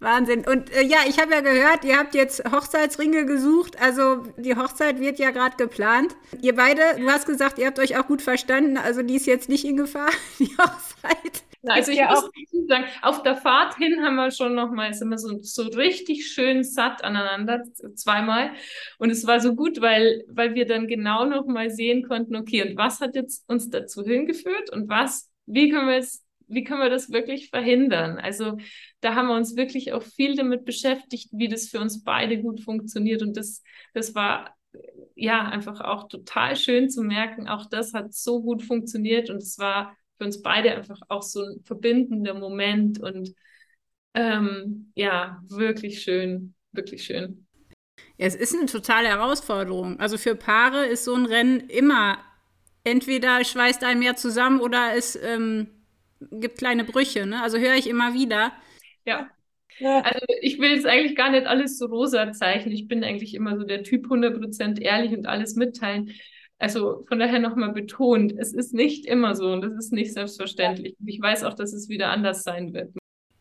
Wahnsinn. 0.00 0.46
Und 0.46 0.72
äh, 0.74 0.82
ja, 0.82 0.98
ich 1.08 1.18
habe 1.18 1.32
ja 1.32 1.40
gehört, 1.40 1.84
ihr 1.84 1.98
habt 1.98 2.14
jetzt 2.14 2.44
Hochzeitsringe 2.50 3.26
gesucht. 3.26 3.80
Also 3.80 4.22
die 4.36 4.54
Hochzeit 4.54 5.00
wird 5.00 5.18
ja 5.18 5.30
gerade 5.30 5.56
geplant. 5.56 6.14
Ihr 6.40 6.54
beide, 6.54 6.80
du 6.98 7.08
hast 7.08 7.26
gesagt, 7.26 7.58
ihr 7.58 7.66
habt 7.66 7.78
euch 7.78 7.96
auch 7.96 8.06
gut 8.06 8.22
verstanden. 8.22 8.76
Also 8.76 9.02
die 9.02 9.16
ist 9.16 9.26
jetzt 9.26 9.48
nicht 9.48 9.64
in 9.64 9.76
Gefahr, 9.76 10.10
die 10.38 10.56
Hochzeit. 10.56 11.42
Also 11.66 11.90
ich 11.90 11.98
ja 11.98 12.10
muss 12.10 12.30
sagen, 12.68 12.84
auf 13.02 13.22
der 13.24 13.36
Fahrt 13.36 13.76
hin 13.76 14.02
haben 14.04 14.14
wir 14.14 14.30
schon 14.30 14.54
nochmal, 14.54 14.94
sind 14.94 15.08
wir 15.08 15.18
so, 15.18 15.38
so 15.40 15.62
richtig 15.64 16.28
schön 16.28 16.62
satt 16.62 17.02
aneinander, 17.02 17.64
zweimal. 17.94 18.52
Und 18.98 19.10
es 19.10 19.26
war 19.26 19.40
so 19.40 19.54
gut, 19.54 19.80
weil, 19.80 20.24
weil 20.28 20.54
wir 20.54 20.66
dann 20.66 20.86
genau 20.86 21.24
nochmal 21.24 21.70
sehen 21.70 22.06
konnten, 22.06 22.36
okay, 22.36 22.62
und 22.62 22.76
was 22.76 23.00
hat 23.00 23.16
jetzt 23.16 23.48
uns 23.48 23.70
dazu 23.70 24.04
hingeführt 24.04 24.70
und 24.70 24.88
was, 24.88 25.30
wie 25.46 25.70
können 25.70 25.88
wir 25.88 25.96
es 25.96 26.24
wie 26.48 26.64
können 26.64 26.80
wir 26.80 26.90
das 26.90 27.12
wirklich 27.12 27.50
verhindern? 27.50 28.18
Also 28.18 28.56
da 29.00 29.14
haben 29.14 29.28
wir 29.28 29.36
uns 29.36 29.56
wirklich 29.56 29.92
auch 29.92 30.02
viel 30.02 30.34
damit 30.34 30.64
beschäftigt, 30.64 31.28
wie 31.32 31.48
das 31.48 31.68
für 31.68 31.80
uns 31.80 32.02
beide 32.02 32.40
gut 32.40 32.60
funktioniert. 32.60 33.22
Und 33.22 33.36
das, 33.36 33.62
das 33.94 34.14
war 34.14 34.56
ja 35.14 35.48
einfach 35.48 35.80
auch 35.80 36.08
total 36.08 36.56
schön 36.56 36.90
zu 36.90 37.02
merken, 37.02 37.48
auch 37.48 37.66
das 37.66 37.94
hat 37.94 38.12
so 38.12 38.42
gut 38.42 38.62
funktioniert 38.62 39.30
und 39.30 39.38
es 39.38 39.58
war 39.58 39.96
für 40.16 40.24
uns 40.24 40.42
beide 40.42 40.74
einfach 40.74 41.00
auch 41.08 41.22
so 41.22 41.42
ein 41.42 41.62
verbindender 41.64 42.34
Moment 42.34 43.00
und 43.00 43.34
ähm, 44.14 44.92
ja, 44.94 45.40
wirklich 45.48 46.02
schön, 46.02 46.54
wirklich 46.72 47.04
schön. 47.04 47.46
Es 48.16 48.34
ist 48.34 48.54
eine 48.54 48.66
totale 48.66 49.08
Herausforderung. 49.08 49.98
Also 50.00 50.18
für 50.18 50.34
Paare 50.34 50.86
ist 50.86 51.04
so 51.04 51.14
ein 51.14 51.26
Rennen 51.26 51.60
immer 51.68 52.18
entweder 52.84 53.44
schweißt 53.44 53.84
ein 53.84 53.98
mehr 53.98 54.16
zusammen 54.16 54.60
oder 54.60 54.94
es 54.96 55.16
ähm, 55.16 55.68
gibt 56.30 56.58
kleine 56.58 56.84
Brüche. 56.84 57.26
Ne? 57.26 57.42
Also 57.42 57.58
höre 57.58 57.74
ich 57.74 57.88
immer 57.88 58.14
wieder. 58.14 58.52
Ja. 59.08 59.30
ja. 59.78 60.00
Also 60.00 60.24
ich 60.40 60.58
will 60.58 60.70
jetzt 60.70 60.86
eigentlich 60.86 61.16
gar 61.16 61.30
nicht 61.30 61.46
alles 61.46 61.78
so 61.78 61.86
rosa 61.86 62.30
zeichnen. 62.32 62.74
Ich 62.74 62.88
bin 62.88 63.02
eigentlich 63.02 63.34
immer 63.34 63.56
so 63.56 63.64
der 63.64 63.82
Typ 63.82 64.06
100% 64.06 64.80
ehrlich 64.80 65.16
und 65.16 65.26
alles 65.26 65.56
mitteilen. 65.56 66.12
Also 66.58 67.04
von 67.08 67.18
daher 67.18 67.38
nochmal 67.38 67.72
betont, 67.72 68.34
es 68.36 68.52
ist 68.52 68.74
nicht 68.74 69.06
immer 69.06 69.36
so 69.36 69.52
und 69.52 69.62
das 69.62 69.72
ist 69.74 69.92
nicht 69.92 70.12
selbstverständlich. 70.12 70.96
Ja. 70.98 71.06
Ich 71.06 71.20
weiß 71.20 71.44
auch, 71.44 71.54
dass 71.54 71.72
es 71.72 71.88
wieder 71.88 72.10
anders 72.10 72.42
sein 72.42 72.74
wird. 72.74 72.92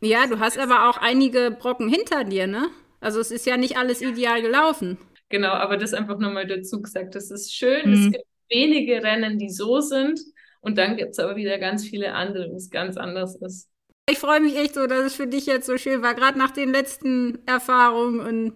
Ja, 0.01 0.27
du 0.27 0.39
hast 0.39 0.59
aber 0.59 0.87
auch 0.87 0.97
einige 0.97 1.49
Brocken 1.49 1.89
hinter 1.89 2.23
dir, 2.23 2.45
ne? 2.45 2.67
Also 2.99 3.19
es 3.19 3.31
ist 3.31 3.47
ja 3.47 3.57
nicht 3.57 3.77
alles 3.77 4.01
ideal 4.01 4.41
gelaufen. 4.43 4.97
Genau, 5.29 5.49
aber 5.49 5.77
das 5.77 5.93
einfach 5.93 6.19
nochmal 6.19 6.45
dazu 6.45 6.81
gesagt. 6.81 7.15
Das 7.15 7.31
ist 7.31 7.53
schön. 7.53 7.89
Mhm. 7.89 7.93
Es 7.93 8.11
gibt 8.11 8.25
wenige 8.49 9.03
Rennen, 9.03 9.39
die 9.39 9.49
so 9.49 9.81
sind. 9.81 10.19
Und 10.61 10.77
dann 10.77 10.97
gibt 10.97 11.11
es 11.11 11.19
aber 11.19 11.35
wieder 11.35 11.57
ganz 11.57 11.85
viele 11.85 12.13
andere, 12.13 12.51
wo 12.51 12.55
es 12.55 12.69
ganz 12.69 12.97
anders 12.97 13.35
ist. 13.37 13.69
Ich 14.09 14.19
freue 14.19 14.39
mich 14.39 14.55
echt 14.55 14.75
so, 14.75 14.87
dass 14.87 15.05
es 15.05 15.15
für 15.15 15.27
dich 15.27 15.45
jetzt 15.45 15.65
so 15.65 15.77
schön 15.77 16.01
war, 16.01 16.13
gerade 16.15 16.37
nach 16.37 16.51
den 16.51 16.71
letzten 16.71 17.39
Erfahrungen 17.45 18.19
und 18.21 18.53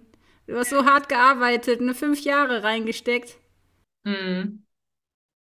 du 0.47 0.57
hast 0.57 0.69
so 0.69 0.85
hart 0.85 1.09
gearbeitet, 1.09 1.81
eine 1.81 1.93
fünf 1.93 2.21
Jahre 2.23 2.63
reingesteckt. 2.63 3.37
Mhm. 4.03 4.65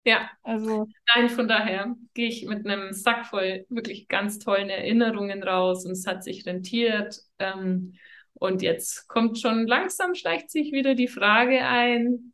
Ja, 0.05 0.29
also 0.43 0.87
nein, 1.15 1.29
von 1.29 1.47
daher 1.47 1.95
gehe 2.13 2.29
ich 2.29 2.45
mit 2.45 2.65
einem 2.67 2.93
Sack 2.93 3.27
voll 3.27 3.65
wirklich 3.69 4.07
ganz 4.07 4.39
tollen 4.39 4.69
Erinnerungen 4.69 5.43
raus 5.43 5.85
und 5.85 5.91
es 5.93 6.07
hat 6.07 6.23
sich 6.23 6.45
rentiert. 6.45 7.21
Ähm, 7.39 7.95
und 8.33 8.61
jetzt 8.63 9.07
kommt 9.09 9.39
schon 9.39 9.67
langsam, 9.67 10.15
schleicht 10.15 10.51
sich 10.51 10.71
wieder 10.71 10.95
die 10.95 11.09
Frage 11.09 11.61
ein, 11.65 12.33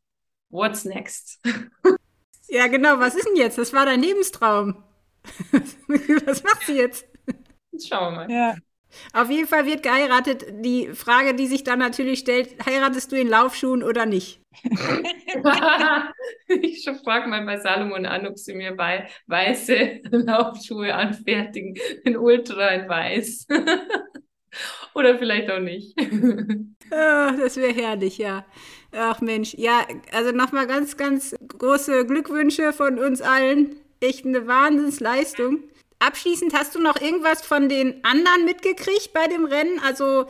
what's 0.50 0.86
next? 0.86 1.42
Ja, 2.48 2.68
genau. 2.68 3.00
Was 3.00 3.16
ist 3.16 3.28
denn 3.28 3.36
jetzt? 3.36 3.58
Das 3.58 3.74
war 3.74 3.86
dein 3.86 4.02
Lebenstraum. 4.02 4.84
Was 6.26 6.44
machst 6.44 6.68
du 6.68 6.74
jetzt? 6.74 7.06
Jetzt 7.06 7.15
schauen 7.84 8.14
wir 8.14 8.28
mal. 8.28 8.32
Ja. 8.32 8.56
Auf 9.14 9.30
jeden 9.30 9.48
Fall 9.48 9.66
wird 9.66 9.84
geheiratet. 9.84 10.46
Die 10.64 10.88
Frage, 10.94 11.34
die 11.34 11.48
sich 11.48 11.64
dann 11.64 11.80
natürlich 11.80 12.20
stellt, 12.20 12.56
heiratest 12.66 13.12
du 13.12 13.20
in 13.20 13.28
Laufschuhen 13.28 13.84
oder 13.84 14.06
nicht? 14.06 14.40
ich 16.48 16.90
frage 17.04 17.28
mal 17.28 17.46
bei 17.46 17.58
Salomon 17.58 18.06
an, 18.06 18.26
ob 18.26 18.38
sie 18.40 18.54
mir 18.54 18.74
bei 18.74 19.10
weiße 19.28 20.00
Laufschuhe 20.12 20.94
anfertigen, 20.96 21.76
in 22.06 22.16
Ultra 22.16 22.70
in 22.70 22.88
weiß. 22.88 23.48
oder 24.94 25.18
vielleicht 25.18 25.52
auch 25.52 25.60
nicht. 25.60 25.94
oh, 26.00 27.32
das 27.38 27.58
wäre 27.58 27.74
herrlich, 27.74 28.18
ja. 28.18 28.46
Ach 28.92 29.20
Mensch, 29.20 29.54
ja, 29.56 29.86
also 30.14 30.32
nochmal 30.32 30.68
ganz, 30.68 30.96
ganz 30.96 31.36
große 31.48 32.06
Glückwünsche 32.06 32.72
von 32.72 32.98
uns 32.98 33.22
allen. 33.22 33.76
Echt 34.00 34.26
eine 34.26 34.48
Wahnsinnsleistung. 34.48 35.64
Abschließend 36.00 36.54
hast 36.54 36.76
du 36.76 36.80
noch 36.80 37.00
irgendwas 37.02 37.42
von 37.42 37.70
den 37.70 38.04
anderen 38.04 38.46
mitgekriegt 38.46 39.14
bei 39.14 39.28
dem 39.28 39.46
Rennen? 39.46 39.80
Also 39.80 40.26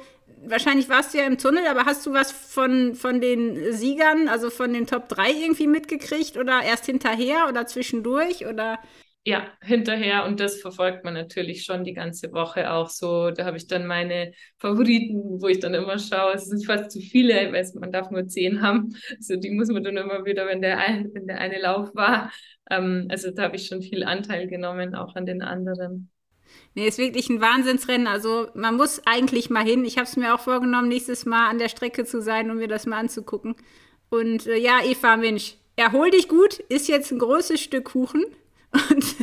wahrscheinlich 0.46 0.90
warst 0.90 1.14
du 1.14 1.18
ja 1.18 1.26
im 1.26 1.38
Tunnel, 1.38 1.66
aber 1.68 1.86
hast 1.86 2.06
du 2.06 2.14
was 2.14 2.32
von, 2.32 2.96
von 2.96 3.20
den 3.20 3.74
Siegern, 3.74 4.28
also 4.28 4.50
von 4.50 4.74
den 4.74 4.88
Top 4.88 5.10
3 5.10 5.32
irgendwie 5.32 5.68
mitgekriegt 5.68 6.38
oder 6.38 6.62
erst 6.62 6.86
hinterher 6.86 7.48
oder 7.50 7.66
zwischendurch 7.68 8.46
oder? 8.46 8.80
Ja, 9.28 9.48
hinterher 9.62 10.26
und 10.26 10.40
das 10.40 10.62
verfolgt 10.62 11.04
man 11.04 11.16
natürlich 11.16 11.64
schon 11.64 11.84
die 11.84 11.94
ganze 11.94 12.32
Woche 12.32 12.72
auch 12.72 12.90
so. 12.90 13.32
Da 13.32 13.46
habe 13.46 13.58
ich 13.58 13.66
dann 13.66 13.88
meine 13.88 14.34
Favoriten, 14.60 15.42
wo 15.42 15.48
ich 15.48 15.60
dann 15.60 15.74
immer 15.74 15.98
schaue. 15.98 16.34
Es 16.36 16.46
sind 16.46 16.64
fast 16.64 16.92
zu 16.92 17.00
viele, 17.00 17.52
weil 17.52 17.66
man 17.80 17.92
darf 17.92 18.12
nur 18.12 18.28
zehn 18.28 18.62
haben. 18.62 18.96
Also 19.18 19.36
die 19.36 19.50
muss 19.50 19.70
man 19.70 19.84
dann 19.84 19.98
immer 19.98 20.26
wieder, 20.26 20.46
wenn 20.46 20.62
der, 20.62 20.78
ein, 20.78 21.10
wenn 21.14 21.26
der 21.26 21.40
eine 21.40 21.60
Lauf 21.60 21.90
war. 21.96 22.32
Ähm, 22.70 23.08
also 23.10 23.32
da 23.32 23.44
habe 23.44 23.56
ich 23.56 23.66
schon 23.66 23.82
viel 23.82 24.04
Anteil 24.04 24.48
genommen, 24.48 24.94
auch 24.94 25.16
an 25.16 25.26
den 25.26 25.42
anderen. 25.42 26.12
Nee, 26.76 26.88
ist 26.88 27.00
wirklich 27.00 27.28
ein 27.30 27.42
Wahnsinnsrennen. 27.42 28.06
Also 28.06 28.50
man 28.54 28.76
muss 28.76 29.02
eigentlich 29.08 29.50
mal 29.50 29.66
hin. 29.66 29.86
Ich 29.86 29.98
habe 29.98 30.06
es 30.06 30.18
mir 30.18 30.36
auch 30.36 30.40
vorgenommen, 30.40 30.88
nächstes 30.88 31.26
Mal 31.26 31.50
an 31.50 31.58
der 31.58 31.70
Strecke 31.70 32.06
zu 32.06 32.22
sein, 32.22 32.52
um 32.52 32.58
mir 32.58 32.68
das 32.68 32.86
mal 32.86 33.00
anzugucken. 33.00 33.56
Und 34.10 34.46
äh, 34.46 34.58
ja, 34.58 34.84
Eva, 34.84 35.18
Mensch, 35.18 35.56
erhol 35.78 36.12
dich 36.12 36.28
gut. 36.28 36.60
Ist 36.70 36.88
jetzt 36.88 37.12
ein 37.12 37.18
großes 37.20 37.60
Stück 37.60 37.86
Kuchen. 37.86 38.24
Und, 38.90 39.16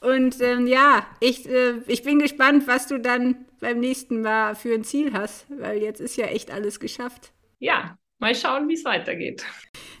und 0.00 0.40
ähm, 0.40 0.66
ja, 0.66 1.06
ich, 1.20 1.48
äh, 1.48 1.74
ich 1.86 2.02
bin 2.02 2.18
gespannt, 2.18 2.66
was 2.66 2.86
du 2.86 2.98
dann 2.98 3.46
beim 3.60 3.80
nächsten 3.80 4.22
Mal 4.22 4.54
für 4.54 4.74
ein 4.74 4.84
Ziel 4.84 5.12
hast, 5.12 5.46
weil 5.48 5.82
jetzt 5.82 6.00
ist 6.00 6.16
ja 6.16 6.26
echt 6.26 6.50
alles 6.50 6.80
geschafft. 6.80 7.32
Ja, 7.58 7.98
mal 8.18 8.34
schauen, 8.34 8.68
wie 8.68 8.74
es 8.74 8.84
weitergeht. 8.84 9.44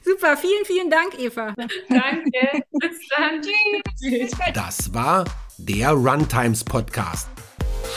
Super, 0.02 0.36
vielen, 0.36 0.64
vielen 0.64 0.90
Dank, 0.90 1.18
Eva. 1.18 1.54
Danke, 1.88 2.62
bis 2.72 3.08
dann. 3.08 3.42
Tschüss. 3.42 4.32
Das 4.54 4.92
war 4.94 5.24
der 5.58 5.90
Runtimes 5.90 6.64
Podcast. 6.64 7.28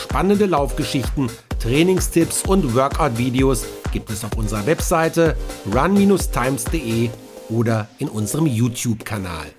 Spannende 0.03 0.47
Laufgeschichten, 0.47 1.29
Trainingstipps 1.59 2.43
und 2.43 2.75
Workout-Videos 2.75 3.65
gibt 3.93 4.09
es 4.09 4.25
auf 4.25 4.35
unserer 4.35 4.65
Webseite 4.65 5.37
run-times.de 5.73 7.09
oder 7.49 7.87
in 7.99 8.09
unserem 8.09 8.47
YouTube-Kanal. 8.47 9.53